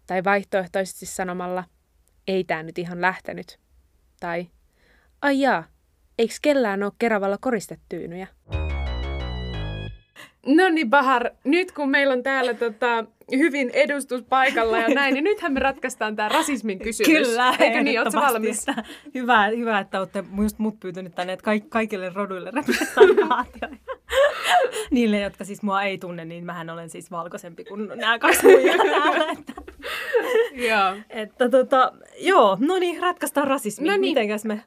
[0.07, 1.63] Tai vaihtoehtoisesti sanomalla,
[2.27, 3.59] ei tää nyt ihan lähtenyt.
[4.19, 4.47] Tai,
[5.21, 5.63] ai jaa,
[6.19, 8.27] eiks kellään ole Keravalla koristetyynyjä?
[10.45, 13.05] No niin, Bahar, nyt kun meillä on täällä tota,
[13.37, 17.27] hyvin edustus paikalla ja näin, niin nythän me ratkaistaan tämä rasismin kysymys.
[17.27, 18.69] Kyllä, Eikö niin, ootko valmis?
[18.69, 18.83] Että,
[19.15, 23.69] hyvä, hyvä, että olette just mut pyytänyt tänne, että kaik, kaikille roduille representaatio.
[24.91, 28.41] Niille, jotka siis mua ei tunne, niin mähän olen siis valkoisempi kuin nämä kaksi
[28.77, 29.31] täällä.
[29.31, 29.53] Että,
[30.53, 30.95] Joo.
[31.09, 33.87] että tota, joo, no niin, ratkaistaan rasismi.
[33.87, 34.01] No niin.
[34.01, 34.11] niin.
[34.11, 34.63] Mitenkäs me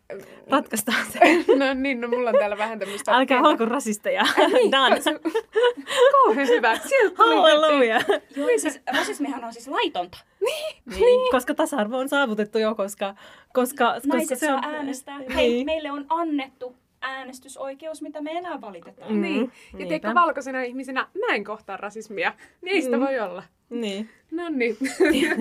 [0.51, 1.19] ratkaistaan se?
[1.59, 3.13] No niin, no mulla on täällä vähän tämmöistä...
[3.13, 4.25] Älkää olko rasisteja.
[4.73, 5.01] Done.
[6.13, 6.79] Kauhean hyvä.
[6.79, 8.01] Sieltä tuli Halleluja.
[8.37, 10.19] Joo, siis rasismihan on siis laitonta.
[10.87, 13.15] Niin, koska tasa-arvo on saavutettu jo, koska,
[13.53, 14.65] koska, koska Naiset se saa on...
[14.65, 15.19] äänestää.
[15.19, 15.33] Niin.
[15.33, 19.13] Hei, meille on annettu äänestysoikeus, mitä me enää valitetaan.
[19.13, 19.53] Mm, Niin.
[19.79, 22.35] Ja tiedätkö, valkoisena ihmisenä mä en kohtaa rasismia.
[22.63, 23.03] Niin ei sitä Mm.
[23.05, 23.43] voi olla.
[23.71, 24.09] Niin.
[24.31, 24.77] No niin.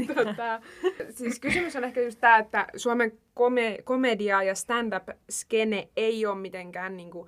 [0.15, 0.61] tota,
[1.09, 6.97] siis kysymys on ehkä just tämä, että Suomen kome- komedia ja stand-up-skene ei ole mitenkään
[6.97, 7.27] niinku,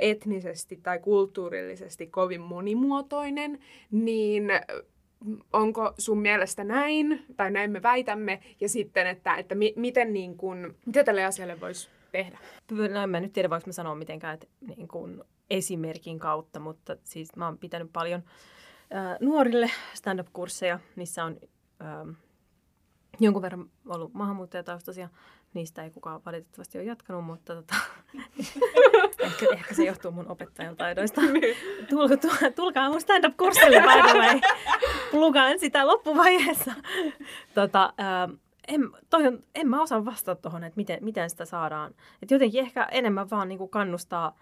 [0.00, 3.58] etnisesti tai kulttuurillisesti kovin monimuotoinen,
[3.90, 4.84] niin ö,
[5.52, 10.36] onko sun mielestä näin, tai näin me väitämme, ja sitten, että, että mi- miten niin
[10.36, 12.38] kun, mitä tälle asialle voisi tehdä?
[12.92, 16.96] No, en mä nyt tiedä, voiko mä sanoa mitenkään että niin kuin esimerkin kautta, mutta
[17.04, 18.22] siis mä oon pitänyt paljon
[18.90, 20.78] ää, nuorille stand-up-kursseja.
[20.96, 21.36] Niissä on
[21.80, 22.06] ää,
[23.20, 25.08] jonkun verran ollut maahanmuuttajataustaisia.
[25.54, 27.74] Niistä ei kukaan valitettavasti ole jatkanut, mutta tota,
[29.26, 31.20] ehkä, ehkä, se johtuu mun opettajan taidoista.
[31.90, 34.40] Tul, tul, tulkaa mun stand-up-kurssille, by the way.
[35.10, 36.72] Plugaan sitä loppuvaiheessa.
[37.54, 38.28] Tota, ää,
[38.68, 41.94] en, toi on, en mä osaa vastata tuohon, että miten, miten sitä saadaan.
[42.22, 44.36] Et jotenkin ehkä enemmän vaan niinku kannustaa,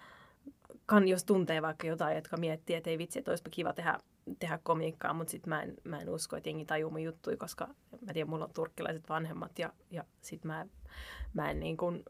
[0.87, 3.99] kan, jos tuntee vaikka jotain, jotka miettii, että ei vitsi, että olisipa kiva tehdä,
[4.39, 7.69] tehdä komiikkaa, mutta sitten mä en, mä en usko, että jengi tajuu mun juttuja, koska
[8.07, 10.67] mä tiedän, mulla on turkkilaiset vanhemmat ja, ja sitten mä,
[11.35, 12.05] mä en niin kuin,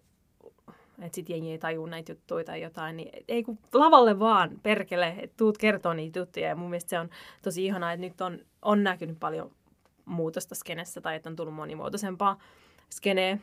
[0.99, 5.15] että sit jengi ei tajuu näitä juttuja tai jotain, niin ei kun lavalle vaan, perkele,
[5.19, 6.49] että tuut kertoo niitä juttuja.
[6.49, 7.11] Ja mun mielestä se on
[7.43, 9.51] tosi ihanaa, että nyt on, on näkynyt paljon
[10.05, 12.39] muutosta skenessä tai että on tullut monimuotoisempaa
[12.91, 13.39] skeneä,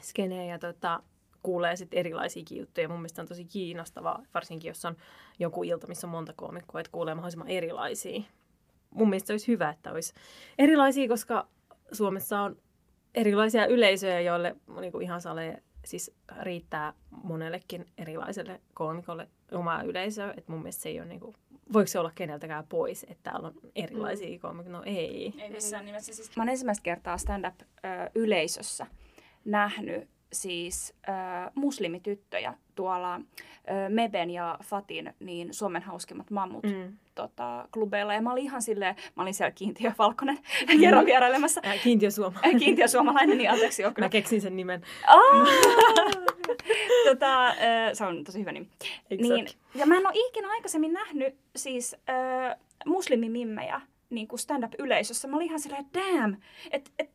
[0.00, 1.02] skeneä ja tota,
[1.42, 2.88] kuulee sitten erilaisiakin juttuja.
[2.88, 4.96] Mun mielestä on tosi kiinnostavaa, varsinkin jos on
[5.38, 8.22] joku ilta, missä on monta koomikkoa, että kuulee mahdollisimman erilaisia.
[8.90, 10.14] Mun mielestä olisi hyvä, että olisi
[10.58, 11.48] erilaisia, koska
[11.92, 12.56] Suomessa on
[13.14, 20.34] erilaisia yleisöjä, joille niin kuin ihan salee, siis riittää monellekin erilaiselle koomikolle omaa yleisöä.
[20.36, 21.34] Et mun mielestä se ei ole, niin kuin,
[21.72, 24.78] voiko se olla keneltäkään pois, että täällä on erilaisia koomikoita?
[24.78, 25.32] No ei.
[25.38, 26.14] Ei missään nimessä.
[26.14, 26.36] Siis...
[26.36, 28.86] Mä oon ensimmäistä kertaa stand-up-yleisössä
[29.44, 33.20] nähnyt siis äh, muslimityttöjä tuolla äh,
[33.88, 36.96] Meben ja Fatin, niin Suomen hauskimmat mammut Mm.
[37.14, 38.14] tota, klubeilla.
[38.14, 40.38] Ja mä olin ihan silleen, mä olin siellä kiintiö Valkonen
[40.80, 41.60] kerran vierailemassa.
[41.66, 42.40] Äh, kiintiö Suoma.
[42.46, 43.82] Äh, Kiintiö suomalainen, niin anteeksi.
[44.00, 44.82] Mä keksin sen nimen.
[45.06, 45.20] Aa!
[47.10, 47.54] tota, äh,
[47.92, 48.68] se on tosi hyvä nimi.
[49.10, 55.28] Eikö Niin, ja mä en ole ikinä aikaisemmin nähnyt siis äh, muslimimimmejä niin kuin stand-up-yleisössä.
[55.28, 56.36] Mä olin ihan silleen, damn,
[56.70, 57.10] että et,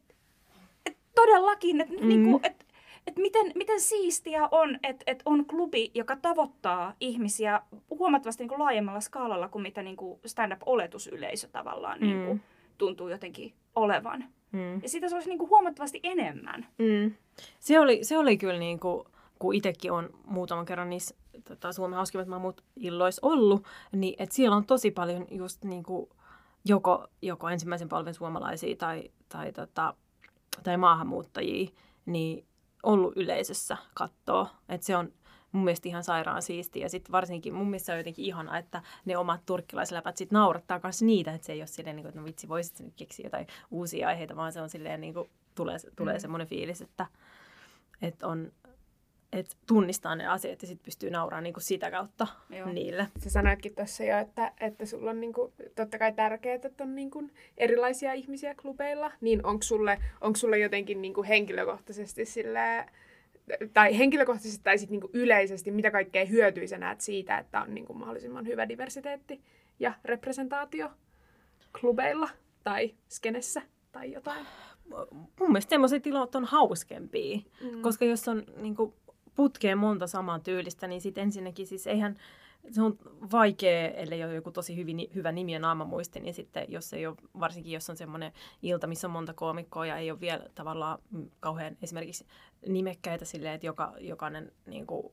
[0.86, 2.08] et todellakin, että mm.
[2.08, 2.66] niin kuin, et,
[3.08, 8.60] et miten, miten siistiä on, että et on klubi, joka tavoittaa ihmisiä huomattavasti niin kuin
[8.60, 12.40] laajemmalla skaalalla kuin mitä niin kuin stand-up-oletusyleisö tavallaan niin kuin, Mm.
[12.78, 14.26] tuntuu jotenkin olevan.
[14.52, 14.82] Mm.
[14.84, 16.68] Ja sitä se olisi niin kuin huomattavasti enemmän.
[16.78, 17.12] Mm.
[17.60, 19.08] Se, oli, se oli kyllä niin kuin,
[19.40, 21.16] kun itsekin on muutaman kerran niissä
[21.48, 26.10] tota, Suomen hauskimmat mammut illoissa ollut, niin että siellä on tosi paljon just niin kuin,
[26.66, 29.94] joko, joko ensimmäisen palven suomalaisia tai, tai, tota,
[30.64, 31.70] tai maahanmuuttajia,
[32.06, 32.46] niin
[32.84, 34.48] ollut yleisössä kattoo.
[34.70, 35.14] Että se on
[35.52, 36.86] mun mielestä ihan sairaan siistiä.
[36.86, 41.02] Ja sitten varsinkin mun mielestä on jotenkin ihanaa, että ne omat turkkilaisläpät sit naurattaa myös
[41.02, 43.48] niitä, että se ei ole silleen, niin kuin, että no vitsi, voisit nyt keksiä jotain
[43.72, 46.20] uusia aiheita, vaan se on silleen, niin kuin, tulee, tulee Mm.
[46.20, 47.08] semmoinen fiilis, että,
[48.02, 48.52] että on
[49.34, 52.70] että tunnistaa ne asiat ja sitten pystyy nauramaan niinku sitä kautta Joo.
[52.74, 53.08] niille.
[53.20, 57.30] Sä sanoitkin tuossa jo, että, että sulla on niinku, totta kai tärkeää, että on niinku
[57.58, 59.12] erilaisia ihmisiä klubeilla.
[59.22, 62.86] Niin onko sulle, onko sulle jotenkin niinku henkilökohtaisesti sille
[63.74, 67.94] tai henkilökohtaisesti tai sit niinku yleisesti, mitä kaikkea hyötyä sä näet siitä, että on niinku
[67.94, 69.42] mahdollisimman hyvä diversiteetti
[69.80, 70.90] ja representaatio
[71.82, 72.30] klubeilla
[72.64, 73.62] tai skenessä
[73.92, 74.46] tai jotain?
[75.12, 77.82] Mun mielestä semmoiset ilot on hauskempia, Mm.
[77.82, 78.94] koska jos on niinku,
[79.40, 82.18] putkeen monta samaa tyylistä, niin sitten ensinnäkin siis eihän
[82.72, 82.98] se on
[83.32, 87.16] vaikea, ellei ole joku tosi hyvin, hyvä nimi ja naamamuisti, niin sitten jos ei ole,
[87.40, 91.30] varsinkin jos on semmoinen ilta, missä on monta koomikkoa ja ei ole vielä tavallaan mm,
[91.40, 92.26] kauhean esimerkiksi
[92.68, 95.04] nimekkäitä silleen, että joka, jokainen niin kuin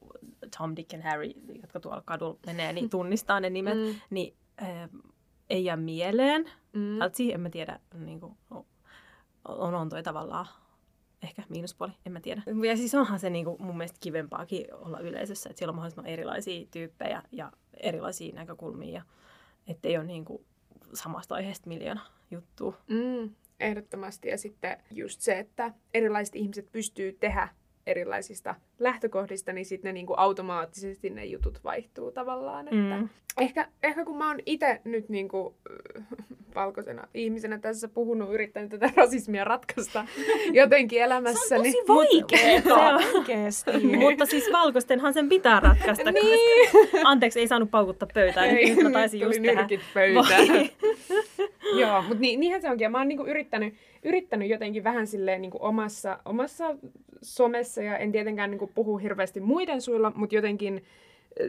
[0.59, 1.31] Tom, Dick and Harry,
[1.63, 3.95] jotka tuolla kadulla menee, niin tunnistaa ne nimet, Mm.
[4.11, 4.89] niin äh,
[5.51, 6.45] ei jää mieleen.
[6.73, 6.81] Mm.
[6.81, 6.99] Mm.
[7.33, 8.37] en mä tiedä, niin kuin,
[9.45, 10.47] on, on toi tavallaan
[11.23, 12.43] ehkä miinuspuoli, en mä tiedä.
[12.69, 16.67] Ja siis onhan se niinku mun mielestä kivempaakin olla yleisössä, että siellä on mahdollisimman erilaisia
[16.71, 19.03] tyyppejä ja erilaisia näkökulmia, ja
[19.69, 20.45] ettei ole niinku
[20.95, 22.01] samasta aiheesta miljoona
[22.31, 22.77] juttua.
[22.89, 24.29] Mm, ehdottomasti.
[24.29, 27.49] Ja sitten just se, että erilaiset ihmiset pystyy tehdä
[27.87, 32.69] erilaisista lähtökohdista, niin sitten ne niinku automaattisesti ne jutut vaihtuu tavallaan.
[32.69, 33.09] Että Mm.
[33.41, 35.57] ehkä, ehkä kun mä oon itse nyt niinku,
[36.57, 40.05] valkoisena ihmisenä tässä puhunut, yrittänyt tätä rasismia ratkaista
[40.53, 41.73] jotenkin elämässäni.
[41.87, 42.25] Tosi
[42.65, 43.71] Se on- oikeesti.
[44.05, 46.13] Mutta siis valkoistenhan sen pitää ratkaista.
[46.13, 46.39] Niin.
[46.73, 48.49] koska- Anteeksi, ei saanut paukuttaa pöytään.
[48.49, 49.69] Ei, nyt mä taisin just tehdä.
[49.95, 50.47] pöytään.
[51.81, 52.85] Joo, mutta ni, niinhän se onkin.
[52.85, 56.77] Ja mä oon niinku yrittänyt, yrittänyt jotenkin vähän silleen niinku omassa, omassa
[57.23, 60.85] somessa, ja en tietenkään niinku puhu hirveästi muiden suilla, mutta jotenkin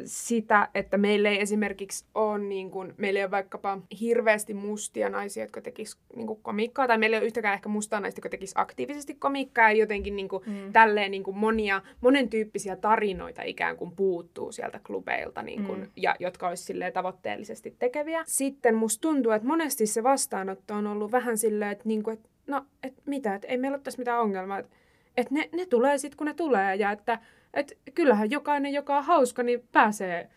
[0.06, 5.43] sitä, että meillä ei esimerkiksi ole, niin kuin, meillä ei ole vaikkapa hirveästi mustia naisia,
[5.43, 8.52] jotka tekis niin kuin, komiikkaa, tai meillä ei ole yhtäkään ehkä mustaa naista, jotka tekis
[8.56, 10.73] aktiivisesti komiikkaa, ja jotenkin niin kuin, mm.
[10.73, 15.88] tälleen niin kuin monia, monen tyyppisiä tarinoita ikään kuin puuttuu sieltä klubeilta, niin kuin, mm.
[15.95, 18.23] ja, jotka olisi silleen tavoitteellisesti tekeviä.
[18.28, 22.30] Sitten musta tuntuu, että monesti se vastaanotto on ollut vähän silleen, että, niin kuin, että
[22.47, 24.76] no, että mitä, että ei meillä ole tässä mitään ongelmaa, että,
[25.17, 27.19] että ne, ne tulee sitten, kun ne tulee, ja että
[27.57, 30.29] että kyllähän jokainen, joka on hauska, niin pääsee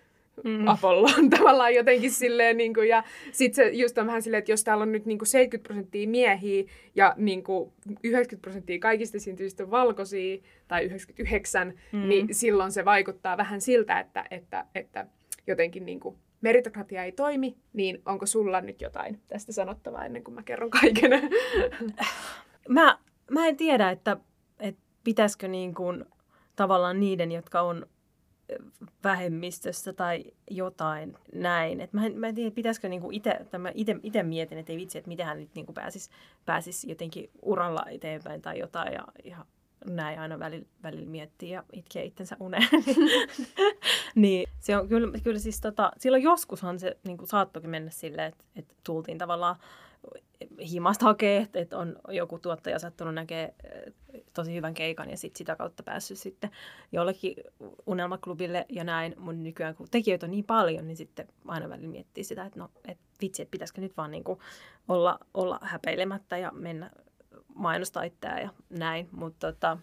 [0.44, 0.68] mm.
[0.68, 2.56] Apolloon tavallaan jotenkin silleen.
[2.56, 5.18] Niin kuin, ja sitten se just on vähän silleen, että jos täällä on nyt niin
[5.18, 7.72] kuin 70 prosenttia miehiä ja niin kuin
[8.04, 12.09] 90 prosenttia kaikista esiintyjistä on valkoisia tai 99, mm.
[12.09, 15.06] niin silloin se vaikuttaa vähän siltä, että, että, että
[15.46, 20.35] jotenkin niin kuin meritokratia ei toimi, niin onko sulla nyt jotain tästä sanottavaa ennen kuin
[20.35, 21.11] mä kerron kaiken?
[22.68, 22.98] Mä,
[23.30, 24.16] mä en tiedä, että,
[24.61, 26.04] että pitäisikö niin kuin
[26.61, 27.87] tavallaan niiden, jotka on
[29.05, 31.81] vähemmistössä tai jotain näin.
[31.81, 35.27] Et mä, en, mä en tiedä, pitäisikö niinku itse, mietin, että ei vitsi, että miten
[35.27, 36.11] hän nyt niinku pääsisi
[36.46, 39.44] pääsis jotenkin uralla eteenpäin tai jotain ja, ja
[39.87, 42.68] näin aina välillä, välillä miettii ja itkee itsensä uneen.
[44.14, 48.44] niin se on kyllä, kyllä siis tota, silloin joskushan se niin saattokin mennä silleen, että,
[48.57, 49.57] että tultiin tavallaan
[50.71, 53.93] himasta hakee, että on joku tuottaja sattunut näkee eh,
[54.35, 56.51] tosi hyvän keikan ja sit sitä kautta päässyt sitten
[56.93, 57.35] jollekin
[57.87, 59.15] unelmaklubille ja näin.
[59.19, 62.71] Mun nykyään kun tekijöitä on niin paljon, niin sitten aina välillä miettii sitä, että no
[62.89, 64.39] et vitsi, että pitäisikö nyt vaan niinku
[64.89, 66.91] olla, olla häpeilemättä ja mennä
[67.55, 69.09] mainostaa itseään ja näin.
[69.13, 69.79] Mutta tota,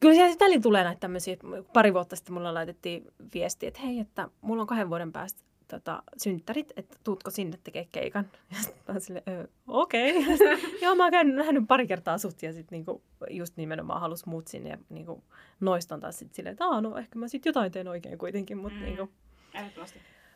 [0.00, 1.36] kyllä siellä välillä tulee näitä tämmöisiä,
[1.72, 6.02] pari vuotta sitten mulla laitettiin viesti, että hei, että mulla on kahden vuoden päästä tota,
[6.16, 8.24] synttärit, että tuutko sinne tekee keikan.
[8.52, 9.22] Ja sitten mä sille,
[9.68, 10.18] okei.
[10.18, 10.58] Okay.
[10.82, 14.48] Joo, mä oon käynyt, nähnyt pari kertaa sut ja sitten niinku, just nimenomaan halus muut
[14.48, 15.24] sinne ja niinku,
[15.60, 18.58] noistan taas sitten silleen, että no ehkä mä sitten jotain teen oikein kuitenkin.
[18.58, 18.84] Mutta mm.
[18.84, 19.10] niinku,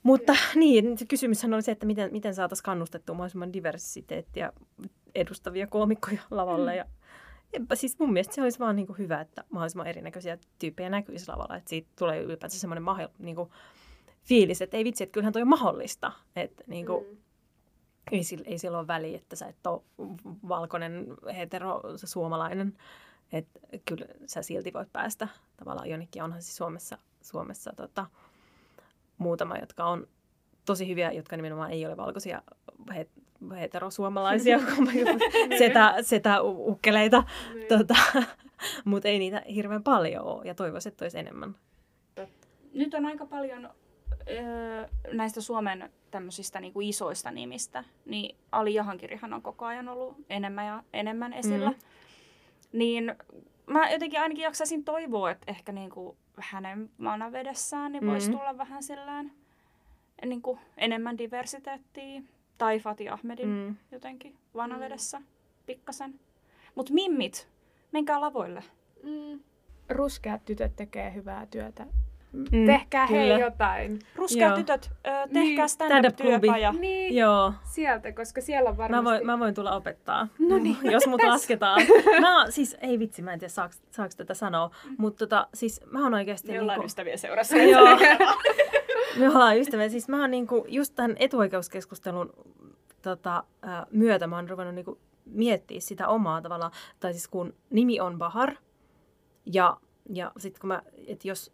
[0.05, 4.53] mutta niin, se kysymyshän oli se, että miten, miten saataisiin kannustettua mahdollisimman diversiteettiä
[5.15, 6.71] edustavia koomikkoja lavalle.
[6.71, 6.77] Mm.
[6.77, 6.87] Ja,
[7.53, 11.29] ja siis mun mielestä se olisi vaan niin kuin hyvä, että mahdollisimman erinäköisiä tyyppejä näkyisi
[11.29, 11.57] lavalla.
[11.57, 13.51] Että siitä tulee ylipäätään semmoinen mahdoll, niin kuin,
[14.25, 16.13] fiilis, että ei vitsi, että kyllähän toi on mahdollista.
[16.37, 17.17] Että niin kuin, mm.
[18.13, 19.83] ei, ei sillä ole väliä, että sä et ole
[20.49, 21.07] valkoinen,
[21.37, 22.77] hetero, suomalainen.
[23.33, 26.23] Että kyllä sä silti voit päästä tavallaan jonnekin.
[26.23, 28.07] Onhan siis Suomessa, Suomessa tota,
[29.19, 30.07] muutama, jotka on
[30.65, 32.43] tosi hyviä, jotka nimenomaan ei ole valkoisia
[32.95, 33.11] het,
[33.61, 34.59] heterosuomalaisia,
[35.59, 37.67] setä, setä ukkeleita, niin.
[37.69, 37.95] tota,
[38.85, 41.57] mutta ei niitä hirveän paljon ole ja toivoisin, että olisi enemmän.
[42.75, 43.71] Nyt on aika paljon
[45.13, 50.67] näistä Suomen tämmöisistä niin kuin isoista nimistä, niin Ali Jahankirihan on koko ajan ollut enemmän
[50.67, 51.71] ja enemmän esillä.
[51.71, 51.77] Mm.
[52.73, 53.15] Niin
[53.67, 58.39] mä jotenkin ainakin jaksaisin toivoa, että ehkä niin kuin hänen manavedessään niin voisi mm.
[58.39, 59.33] tulla vähän sillään
[60.27, 62.23] niin kuin enemmän diversiteettiä.
[62.59, 63.77] Tai Fatih Ahmedin mm.
[63.93, 65.27] jotenkin vanavedessä mm.
[65.67, 66.21] pikkasen.
[66.75, 67.49] Mutta mimmit,
[67.93, 68.65] menkää lavoille.
[69.03, 69.41] Mm.
[69.89, 71.87] Ruskeat tytöt tekee hyvää työtä
[72.35, 73.21] Mm, tehkää kyllä.
[73.21, 73.99] hei jotain.
[74.15, 74.57] Ruskeat Joo.
[74.57, 75.69] tytöt, ö, tehkää niin.
[75.69, 76.73] stand-up-työpaja.
[76.73, 77.53] Niin, Joo.
[77.63, 79.05] sieltä, koska siellä on varmasti...
[79.05, 80.77] Mä voin, mä voin tulla opettaa, no niin.
[80.93, 81.83] jos mut lasketaan.
[82.21, 84.95] Mä siis, ei vitsi, mä en tiedä saaks, saaks tätä sanoa, mm.
[84.99, 86.53] mutta tota, siis mä oon oikeasti...
[86.53, 86.87] Me ollaan niinku...
[86.87, 87.57] ystäviä seurassa.
[87.73, 87.99] Joo.
[89.19, 89.89] Me ollaan ystäviä.
[89.89, 92.33] Siis mä oon niinku, just tämän etuoikeuskeskustelun
[93.03, 93.45] tota,
[93.91, 98.55] myötä mä oon ruvennut niinku miettiä sitä omaa tavallaan, tai siis kun nimi on Bahar,
[99.47, 99.77] ja,
[100.15, 101.53] ja sitten kun mä, että jos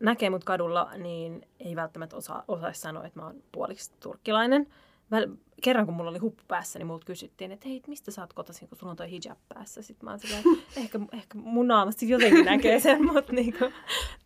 [0.00, 4.66] näkee mut kadulla, niin ei välttämättä osaa, osaisi sanoa, että mä oon puoliksi turkkilainen.
[5.10, 5.28] Väl,
[5.62, 8.68] kerran kun mulla oli huppu päässä, niin multa kysyttiin, että hei, mistä sä oot kotoisin,
[8.68, 9.82] kun sulla on toi hijab päässä.
[9.82, 10.44] Sitten mä oon silleen,
[10.76, 13.64] ehkä, ehkä mun naamasta jotenkin näkee sen, mutta niinku,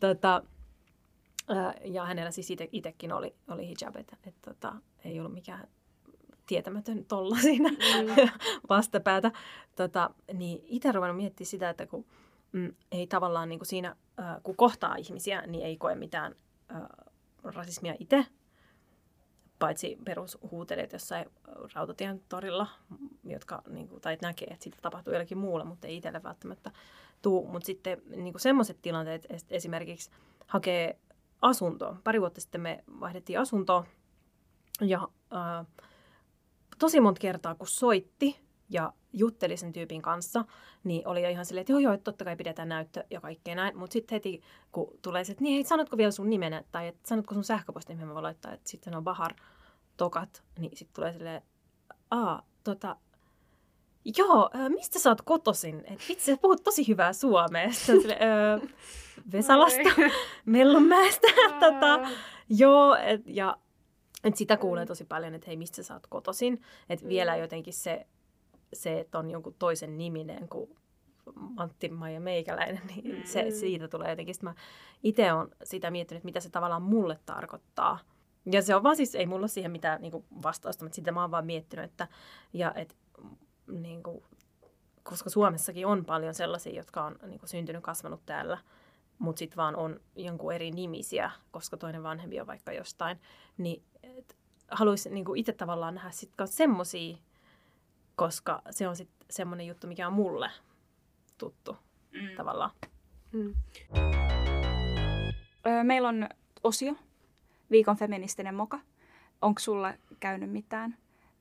[0.01, 0.43] tota,
[1.85, 4.73] ja hänellä siis itsekin oli, oli hijab, että et, tota,
[5.05, 5.69] ei ollut mikään
[6.47, 8.29] tietämätön tolla siinä mm.
[8.69, 9.33] vastapäätä.
[9.77, 12.07] Tota, niin itse ruvennut miettimään sitä, että kun
[12.53, 16.35] mm, ei tavallaan niin kuin siinä, äh, kun kohtaa ihmisiä, niin ei koe mitään
[16.75, 16.83] äh,
[17.43, 18.27] rasismia itse,
[19.59, 21.27] paitsi perushuutelijat jossain
[21.75, 22.67] rautatien torilla,
[23.25, 26.71] jotka niin kuin, tai näkee, että sitä tapahtuu jollakin muulla, mutta ei itselle välttämättä
[27.23, 27.49] tuu.
[27.49, 30.11] Mutta sitten niin semmoiset tilanteet esimerkiksi
[30.47, 30.99] hakee
[31.43, 31.97] asuntoa.
[32.05, 33.87] Pari vuotta sitten me vaihdettiin asuntoa
[34.81, 35.67] ja äh,
[36.79, 38.41] tosi monta kertaa kun soitti,
[38.71, 40.45] ja jutteli sen tyypin kanssa,
[40.85, 43.55] niin oli jo ihan silleen, että joo joo, että totta kai pidetään näyttö ja kaikkea
[43.55, 43.79] näin.
[43.79, 44.43] Mutta sitten heti,
[44.73, 47.97] kun tulee se, että niin hei, sanotko vielä sun nimenä, tai että sanotko sun sähköpostin,
[47.97, 49.35] mihin mä voin laittaa, että sitten on Bahar
[49.97, 51.43] Tokat, niin sitten tulee silleen,
[52.11, 52.97] aa, tota,
[54.19, 55.83] joo, mistä sä oot kotoisin?
[55.85, 57.73] Et vitsi, sä puhut tosi hyvää suomea.
[57.73, 58.59] Sitten sille, öö,
[59.33, 59.91] Vesalasta,
[60.45, 61.29] Mellonmäestä,
[61.61, 62.09] tota,
[62.49, 63.57] joo, et, ja
[64.25, 66.63] et sitä kuulee tosi paljon, että hei, mistä sä oot kotoisin.
[66.89, 68.07] Että vielä jotenkin se,
[68.75, 70.77] se, että on jonkun toisen niminen kuin
[71.57, 74.35] Antti Maija Meikäläinen, niin se, siitä tulee jotenkin.
[74.35, 74.55] Sitten mä
[75.03, 77.99] itse olen sitä miettinyt, mitä se tavallaan mulle tarkoittaa.
[78.53, 81.31] Ja se on vaan siis, ei mulla siihen mitään niin vastausta, mutta sitä mä oon
[81.31, 82.09] vaan miettinyt, että,
[82.53, 82.97] ja et,
[83.67, 84.23] niin kuin,
[85.03, 88.59] koska Suomessakin on paljon sellaisia, jotka on niin kuin, syntynyt, kasvanut täällä,
[89.19, 93.21] mutta sitten vaan on jonkun eri nimisiä, koska toinen vanhempi on vaikka jostain,
[93.59, 93.83] niin
[94.71, 97.17] haluaisin niin itse tavallaan nähdä sitten semmoisia,
[98.17, 100.51] koska se on sitten semmoinen juttu, mikä on mulle
[101.39, 101.77] tuttu
[102.13, 102.37] mm.
[102.37, 102.71] tavallaan.
[103.33, 103.55] Mm.
[105.67, 106.29] Öö, meillä on
[106.65, 106.95] osio,
[107.71, 108.81] viikon feministinen moka.
[109.43, 110.97] Onko sulla käynyt mitään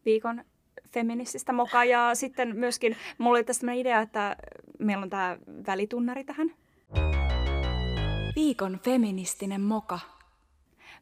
[0.06, 0.46] viikon
[0.90, 1.86] feminististä mokaa?
[1.86, 4.36] Ja sitten myöskin, mulla oli tästä idea, että
[4.80, 6.52] meillä on tämä välitunnari tähän.
[8.36, 10.00] Viikon feministinen moka.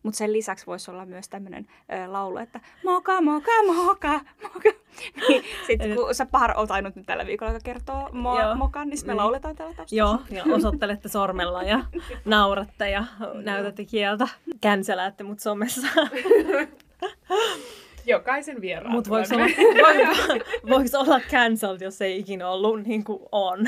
[0.03, 1.67] Mutta sen lisäksi voisi olla myös tämmöinen
[2.07, 4.69] laulu, että moka, moka, moka, moka.
[5.29, 8.99] niin, sitten kun sä Pahar oot ainut nyt tällä viikolla, joka kertoo mo- mokan, niin
[9.05, 9.17] me mm.
[9.17, 9.95] lauletaan täällä taustassa.
[9.95, 11.83] Joo, ja osoittelette sormella ja
[12.25, 13.03] nauratte ja
[13.43, 14.27] näytätte kieltä.
[14.61, 15.87] Känseläätte mut somessa.
[18.05, 18.95] Jokaisen vieraan.
[18.95, 23.59] Mutta voiko olla, voiko, voiko olla cancelled, jos ei ikinä ollut niin kuin on?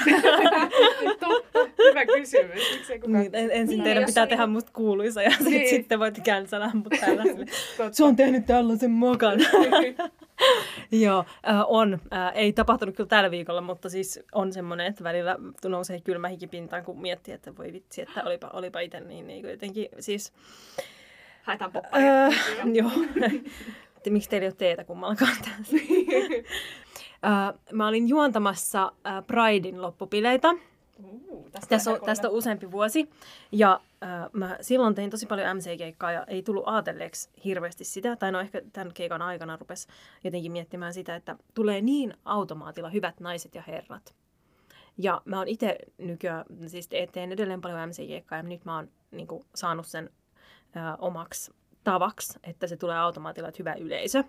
[1.19, 2.61] Totta, hyvä kysymys.
[3.07, 5.59] Niin, en, ensin niin, teidän pitää tehdä musta kuuluisa ja niin.
[5.59, 7.23] sit, sitten voitte cancella mut täällä.
[7.91, 9.39] Se on tehnyt tällaisen mokan.
[10.91, 11.93] Joo, äh, on.
[11.93, 16.83] Äh, ei tapahtunut kyllä tällä viikolla, mutta siis on semmoinen, että välillä nousee kylmä hikipintaan,
[16.83, 20.33] kun miettii, että voi vitsi, että olipa, olipa itse niin, niin jotenkin siis...
[21.43, 22.25] Haetaan popparia.
[22.25, 22.33] Äh,
[22.73, 22.91] joo
[24.03, 25.77] että miksi teillä ei ole teetä kummallakaan tässä.
[27.23, 30.51] uh, mä olin juontamassa uh, Pridein loppupileitä.
[31.03, 33.09] Uh, tästä, tästä, on, tästä on useampi vuosi.
[33.51, 38.15] Ja uh, mä silloin tein tosi paljon MC-keikkaa ja ei tullut ajatelleeksi hirveästi sitä.
[38.15, 39.87] Tai no ehkä tämän keikan aikana rupes
[40.23, 44.13] jotenkin miettimään sitä, että tulee niin automaatilla hyvät naiset ja herrat.
[44.97, 49.27] Ja mä oon itse nykyään, siis teen edelleen paljon MC-keikkaa ja nyt mä oon niin
[49.27, 50.09] kuin, saanut sen
[50.75, 51.51] uh, omaksi
[51.83, 54.23] tavaksi, että se tulee automaatilla, että hyvä yleisö.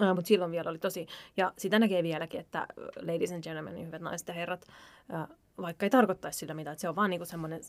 [0.00, 1.06] Uh, Mutta silloin vielä oli tosi,
[1.36, 2.66] ja sitä näkee vieläkin, että
[3.00, 4.66] ladies and gentlemen, niin hyvät naiset ja herrat,
[5.12, 7.60] uh, vaikka ei tarkoittaisi sillä mitään, että se on vaan niinku semmoinen,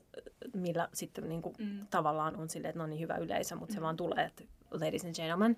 [0.53, 1.87] millä sitten niinku mm.
[1.89, 3.75] tavallaan on silleen, että no niin hyvä yleisö, mutta mm.
[3.75, 5.57] se vaan tulee, että ladies and gentlemen.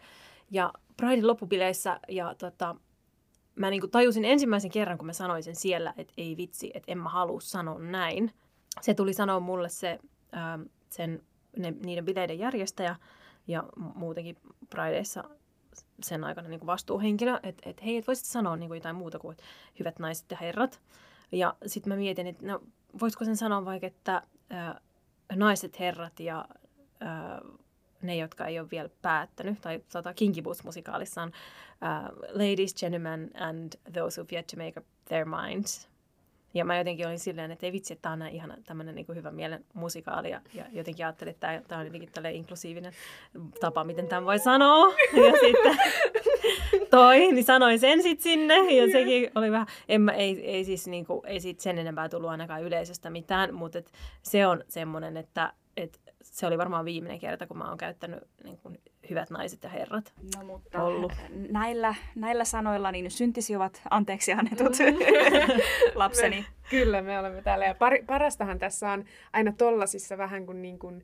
[0.52, 2.76] Ja Pridein loppupileissä, ja tota,
[3.56, 6.98] mä niinku tajusin ensimmäisen kerran, kun mä sanoin sen siellä, että ei vitsi, että en
[6.98, 8.34] mä halua sanoa näin.
[8.82, 11.24] Se tuli sanoa mulle se, uh, sen
[11.62, 12.96] ne, niiden bileiden järjestäjä
[13.48, 13.64] ja
[13.96, 14.38] muutenkin
[14.70, 15.24] Prideissa
[16.04, 19.20] sen aikana niin kuin vastuuhenkilö, että et, hei, et voisit sanoa niin kuin jotain muuta
[19.20, 19.38] kuin
[19.80, 20.82] hyvät naiset ja herrat.
[21.32, 22.62] Ja sitten mä mietin, että no,
[23.00, 24.82] voisiko sen sanoa vaikka, että ää,
[25.36, 26.48] naiset, herrat ja
[27.00, 27.42] ää,
[28.02, 31.32] ne, jotka ei ole vielä päättänyt, tai sata Kinky Boots-musikaalissa on
[32.34, 35.90] Ladies, Gentlemen and Those Who've Yet to Make Up Their Minds.
[36.58, 39.32] Ja mä jotenkin olin silleen, että ei vitsi, että tämä on ihana tämmöinen niin hyvä
[39.32, 40.30] mielen musikaali.
[40.30, 42.94] Ja, ja jotenkin ajattelin, että tämä, tämä on jotenkin tällainen inklusiivinen
[43.60, 44.94] tapa, miten tämän voi sanoa.
[45.26, 45.78] Ja sitten
[46.90, 48.74] toi, niin sanoin sen sitten sinne.
[48.74, 52.10] Ja sekin oli vähän, en mä, ei, ei siis niin kuin, ei siitä sen enempää
[52.10, 53.54] tullut ainakaan yleisöstä mitään.
[53.54, 53.92] Mutta et
[54.24, 58.58] se on semmoinen, että et se oli varmaan viimeinen kerta, kun mä oon käyttänyt niin
[58.58, 58.78] kuin,
[59.10, 61.14] hyvät naiset ja herrat no, mutta ollut.
[61.50, 64.78] Näillä, näillä sanoilla niin syntisi ovat anteeksi annetut
[65.96, 66.36] lapseni.
[66.36, 67.66] Me, kyllä, me olemme täällä.
[67.66, 71.04] Ja par, parastahan tässä on aina tollasissa vähän kun, niin kuin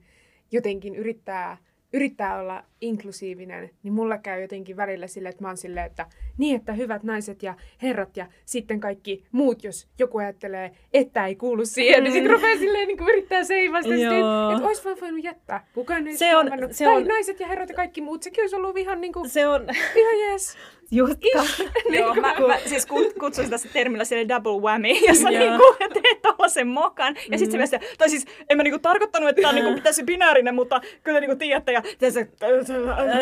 [0.52, 1.58] jotenkin yrittää
[1.94, 6.06] yrittää olla inklusiivinen, niin mulla käy jotenkin välillä sille, että mä oon silleen, että
[6.38, 11.36] niin, että hyvät naiset ja herrat ja sitten kaikki muut, jos joku ajattelee, että ei
[11.36, 12.36] kuulu siihen, niin sitten mm.
[12.36, 15.68] rupeaa silleen niin yrittää seivasta, että, olisi vaan voinut jättää.
[15.74, 18.78] Kukaan ei se on, se on, naiset ja herrat ja kaikki muut, sekin olisi ollut
[18.78, 19.62] ihan niin kuin, se on,
[19.96, 20.58] ihan jees.
[20.94, 21.44] Justka.
[22.00, 22.86] Joo, mä, mä, siis
[23.20, 27.16] kutsun sitä termillä sille double whammy, jossa niinku teet tollasen mokan.
[27.32, 27.68] Ja sitten mm.
[27.68, 31.20] se myös, tai siis en mä niinku tarkoittanut, että tämä niinku pitäisi binäärinen, mutta kyllä
[31.20, 31.72] niinku tiedätte.
[31.72, 31.82] Ja,
[32.12, 32.28] se,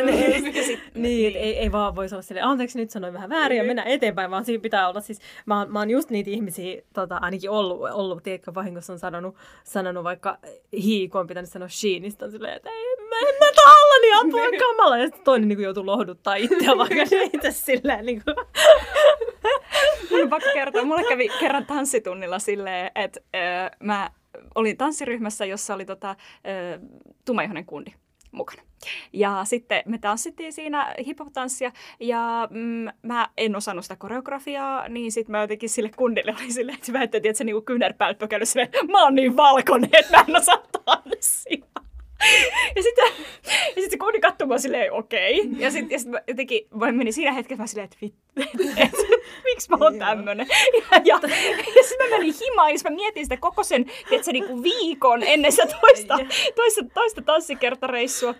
[0.06, 3.84] niin, niin ei, ei vaan voisi olla silleen, anteeksi nyt sanoin vähän väärin ja mennä
[3.84, 7.80] eteenpäin, vaan siinä pitää olla siis, mä, mä oon just niitä ihmisiä tota, ainakin ollut,
[7.92, 10.38] ollut tiedätkö, vahingossa on sanonut, sanonut vaikka
[10.74, 13.52] he, kun on pitänyt sanoa she, niin sitten on silleen, että ei, mä en mä
[13.56, 14.98] tahalla, niin apua kamala.
[14.98, 18.36] Ja sitten toinen niin joutuu lohduttaa itseä vaikka niitä silleen niin kuin.
[20.12, 24.10] Mun pakko kertoa, mulle kävi kerran tanssitunnilla silleen, että äh, mä
[24.56, 26.18] olin tanssiryhmässä, jossa oli tota, äh,
[27.26, 27.92] tummaihoinen kundi.
[28.32, 28.62] mukana.
[29.14, 35.32] Ja sitten me tanssittiin siinä hip-hop-tanssia ja mm, mä en osannut sitä koreografiaa, niin sitten
[35.32, 38.70] mä jotenkin sille kundille oli silleen, että mä ajattelin, että se niinku kyynärpäät pökäily silleen,
[38.92, 41.66] mä oon niin valkoinen, että mä en osaa tanssia.
[42.76, 43.06] Ja sitten,
[43.48, 45.42] ja sitten se kundi katsoi mua silleen, okei.
[45.42, 45.52] Okay.
[45.60, 48.42] Ja sitten sit mä jotenkin, mä menin siinä hetkessä mä silleen, että vittu,
[48.84, 48.92] et,
[49.44, 50.48] miksi mä oon tämmönen.
[50.74, 51.20] Ja, ja,
[51.76, 55.24] ja sitten mä menin himaan, ja sit mä mietin sitä koko sen, tiedätkö, niinku viikon
[55.24, 56.18] ennen sitä toista,
[56.56, 58.36] toista, toista tanssikertareissua.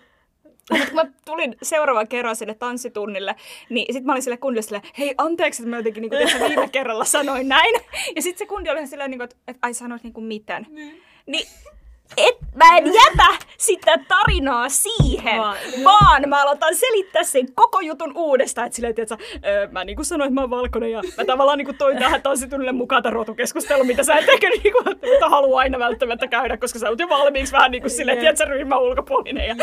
[0.70, 3.34] Mutta kun mä tulin seuraavan kerran sinne tanssitunnille,
[3.70, 6.68] niin sitten mä olin sille kundille silleen, hei anteeksi, että mä jotenkin niin kuin viime
[6.68, 7.74] kerralla sanoin näin.
[8.16, 10.66] Ja sitten se kundi oli silleen, niin kuin, että, että ai sanoit niin kuin miten.
[11.26, 11.46] Niin
[12.16, 13.21] et, mä en jätä
[13.92, 18.66] sitä tarinaa siihen, Vaan- vaan mä aloitan selittää sen koko jutun uudestaan.
[18.66, 18.94] Että silleen,
[19.46, 21.98] öö, mä niin kuin sanoin, että mä oon valkoinen ja mä tavallaan niin kuin toin
[21.98, 26.26] tähän tanssitunnille mukaan tämän rotukeskustelun, mitä sä et ehkä niin kuin, että halua aina välttämättä
[26.26, 28.20] käydä, koska sä oot jo valmiiksi vähän niin kuin silleen, Jep.
[28.20, 29.48] tiedätkö, ryhmän ulkopuolinen.
[29.48, 29.54] Ja,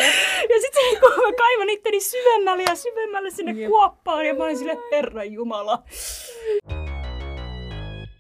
[0.49, 3.69] ja sitten niin kuin, mä kaivan itteni syvemmälle ja syvemmälle sinne Jep.
[3.69, 5.83] kuoppaan ja mä olin silleen, herra jumala.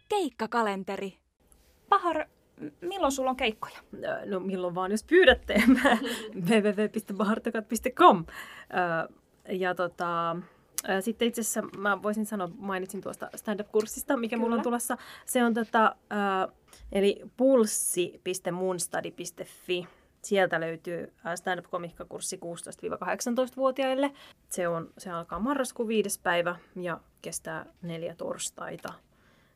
[0.09, 1.13] Keikkakalenteri.
[1.89, 2.25] Pahar,
[2.81, 3.77] milloin sulla on keikkoja?
[4.25, 5.63] No milloin vaan, jos pyydätte.
[6.49, 8.29] www.bahartakat.com Ö,
[9.53, 10.35] Ja tota,
[11.01, 14.43] sitten itse asiassa mä voisin sanoa, mainitsin tuosta stand-up-kurssista, mikä Kyllä.
[14.43, 14.97] mulla on tulossa.
[15.25, 15.95] Se on tota,
[16.91, 19.87] eli pulssi.moonstudy.fi.
[20.21, 24.11] Sieltä löytyy stand-up-komikkakurssi 16-18-vuotiaille.
[24.49, 28.93] Se, on, se alkaa marraskuun viides päivä ja kestää neljä torstaita.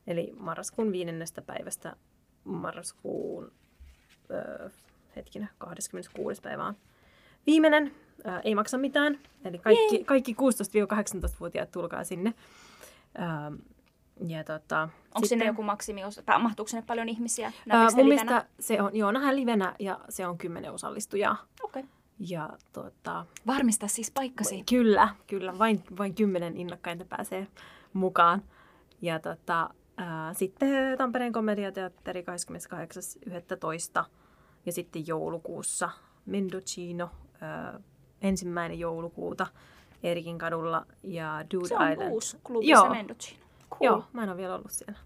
[0.06, 1.96] Eli marraskuun viidennestä päivästä
[2.44, 3.52] marraskuun
[4.30, 4.68] öö,
[5.16, 6.40] hetkinen, 26.
[6.42, 6.74] päivä on
[7.46, 7.94] viimeinen.
[8.26, 9.18] Öö, ei maksa mitään.
[9.44, 12.34] Eli kaikki, kaikki 16-18-vuotiaat tulkaa sinne.
[13.18, 13.58] Öö,
[14.26, 17.46] ja tota, Onko sitten- sinne joku maksimiosa, tai mahtuuko sinne paljon ihmisiä?
[17.46, 21.36] Öö, ne mun mielestä se on, joo, nähdään livenä ja se on kymmenen osallistujaa.
[21.62, 21.84] Okei.
[22.18, 24.62] Ja tota, Varmista siis paikkasi.
[24.70, 25.58] Kyllä, kyllä.
[25.58, 27.46] Vain, vain kymmenen innokkainta pääsee
[27.92, 28.42] mukaan.
[29.02, 29.70] Ja tota,
[30.32, 32.24] sitten Tampereen komediateatteri
[34.00, 34.04] 28.11.
[34.66, 35.90] Ja sitten joulukuussa
[36.26, 37.10] Mendocino
[38.22, 39.46] ensimmäinen joulukuuta
[40.02, 42.10] Erikin kadulla ja Dude Se on Island.
[42.12, 42.82] uusi klubi, Joo.
[42.82, 43.40] se Mendocino.
[43.70, 43.80] Cool.
[43.92, 44.98] Joo, mä en ole vielä ollut siellä.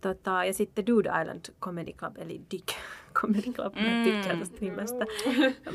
[0.00, 2.68] Tota, ja sitten Dude Island Comedy Club, eli Dick
[3.20, 4.02] Comedy Club, mä Mm.
[4.04, 5.04] tykkään tästä nimestä.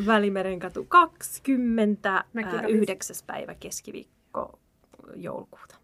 [0.06, 2.76] Välimeren katu 20, Mäkin ää, kävin.
[2.76, 3.16] 9.
[3.28, 4.60] päivä keskiviikko
[5.16, 5.76] joulukuuta.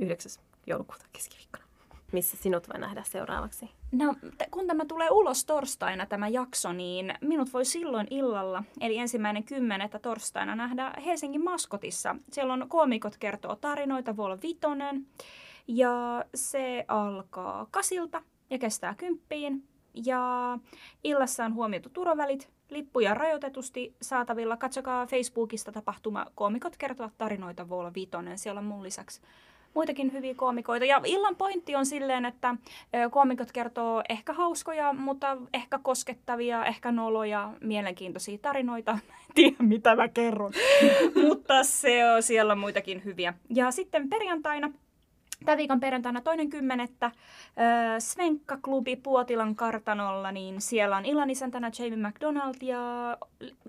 [0.00, 0.32] 9.
[0.66, 1.65] joulukuuta keskiviikkona.
[2.12, 3.70] Missä sinut voi nähdä seuraavaksi?
[3.92, 4.14] No,
[4.50, 9.98] kun tämä tulee ulos torstaina tämä jakso, niin minut voi silloin illalla, eli ensimmäinen kymmenettä
[9.98, 12.16] torstaina, nähdä Helsingin maskotissa.
[12.32, 15.06] Siellä on koomikot kertoo tarinoita, voi olla vitonen.
[15.68, 19.68] Ja se alkaa kasilta ja kestää kymppiin.
[20.06, 20.58] Ja
[21.04, 24.56] illassa on huomioitu turvavälit, lippuja rajoitetusti saatavilla.
[24.56, 28.38] Katsokaa Facebookista tapahtuma Koomikot kertovat tarinoita, voi olla vitonen.
[28.38, 29.20] Siellä on mun lisäksi
[29.76, 30.84] muitakin hyviä koomikoita.
[30.84, 32.54] Ja illan pointti on silleen, että
[33.10, 38.98] koomikot kertoo ehkä hauskoja, mutta ehkä koskettavia, ehkä noloja, mielenkiintoisia tarinoita.
[39.34, 40.52] Tiedä, mitä mä kerron.
[41.28, 43.34] mutta se on, siellä on muitakin hyviä.
[43.50, 44.70] Ja sitten perjantaina
[45.44, 47.10] Tämän viikon perjantaina toinen kymmenettä
[47.98, 53.16] Svenkka-klubi Puotilan kartanolla, niin siellä on illanisäntänä Jamie McDonald ja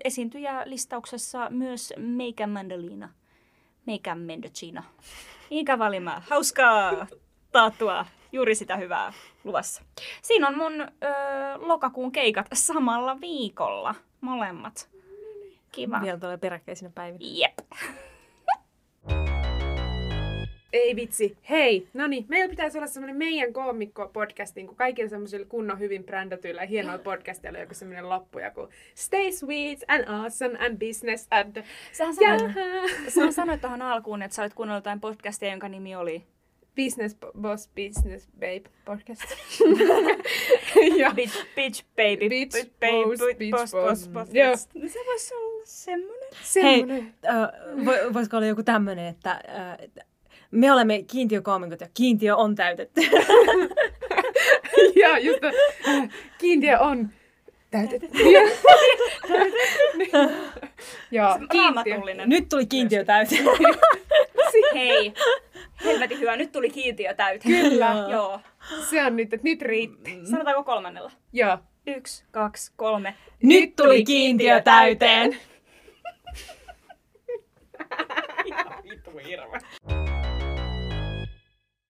[0.04, 3.08] esiintyjä listauksessa myös Meika Mandolina.
[3.88, 4.82] Meika Mendocino.
[5.50, 6.22] Ikä valimaa.
[6.30, 7.06] Hauskaa
[7.52, 8.06] taattua.
[8.32, 9.12] Juuri sitä hyvää
[9.44, 9.82] luvassa.
[10.22, 10.86] Siinä on mun ö,
[11.56, 13.94] lokakuun keikat samalla viikolla.
[14.20, 14.88] Molemmat.
[15.72, 16.00] Kiva.
[16.02, 17.24] Vielä tulee peräkkäisinä päivinä.
[17.24, 17.58] Jep.
[20.72, 21.36] Ei vitsi.
[21.50, 26.62] Hei, no niin, meillä pitäisi olla semmoinen meidän koomikko-podcastin, kun kaikilla semmoisilla kunnon hyvin brändätyillä
[26.62, 31.64] ja hienoilla podcasteilla joku semmoinen loppu, joku Stay sweet and awesome and business and...
[31.92, 32.88] Sähän sanoit, Jaha.
[33.08, 36.24] Sä sanoit tuohon alkuun, että sä olet kuunnellut jotain podcastia, jonka nimi oli
[36.76, 39.22] Business bo- Boss Business Babe podcast.
[41.00, 42.28] ja Bitch, bitch Baby.
[42.28, 43.88] Bitch babe, Boss, bitch, Bitch boss, Boss.
[43.88, 44.34] boss, boss.
[44.34, 44.56] Joo.
[44.56, 46.28] Se voisi olla semmonen.
[46.42, 47.14] semmoinen.
[47.24, 50.07] Hei, vo, voisiko olla joku tämmöinen, että äh, että
[50.50, 53.00] me olemme kiintiökoomikot ja kiintiö on täytetty.
[55.02, 55.40] ja just
[56.38, 57.10] kiintiö on
[57.70, 58.18] täytetty.
[61.10, 61.62] Joo, kiintiö.
[61.62, 62.28] Raamatullinen.
[62.28, 63.44] Nyt tuli kiintiö täyteen.
[64.74, 65.12] Hei,
[65.84, 66.36] helvetin hyvä.
[66.36, 67.70] Nyt tuli kiintiö täyteen.
[67.70, 68.06] Kyllä.
[68.10, 68.40] Joo.
[68.90, 70.18] Se on nyt, että nyt riitti.
[70.30, 71.10] Sanotaanko kolmannella?
[71.32, 71.58] Joo.
[71.86, 73.14] Yksi, kaksi, kolme.
[73.42, 75.36] Nyt tuli kiintiö täyteen.
[78.44, 79.60] Ihan vitu hirveä.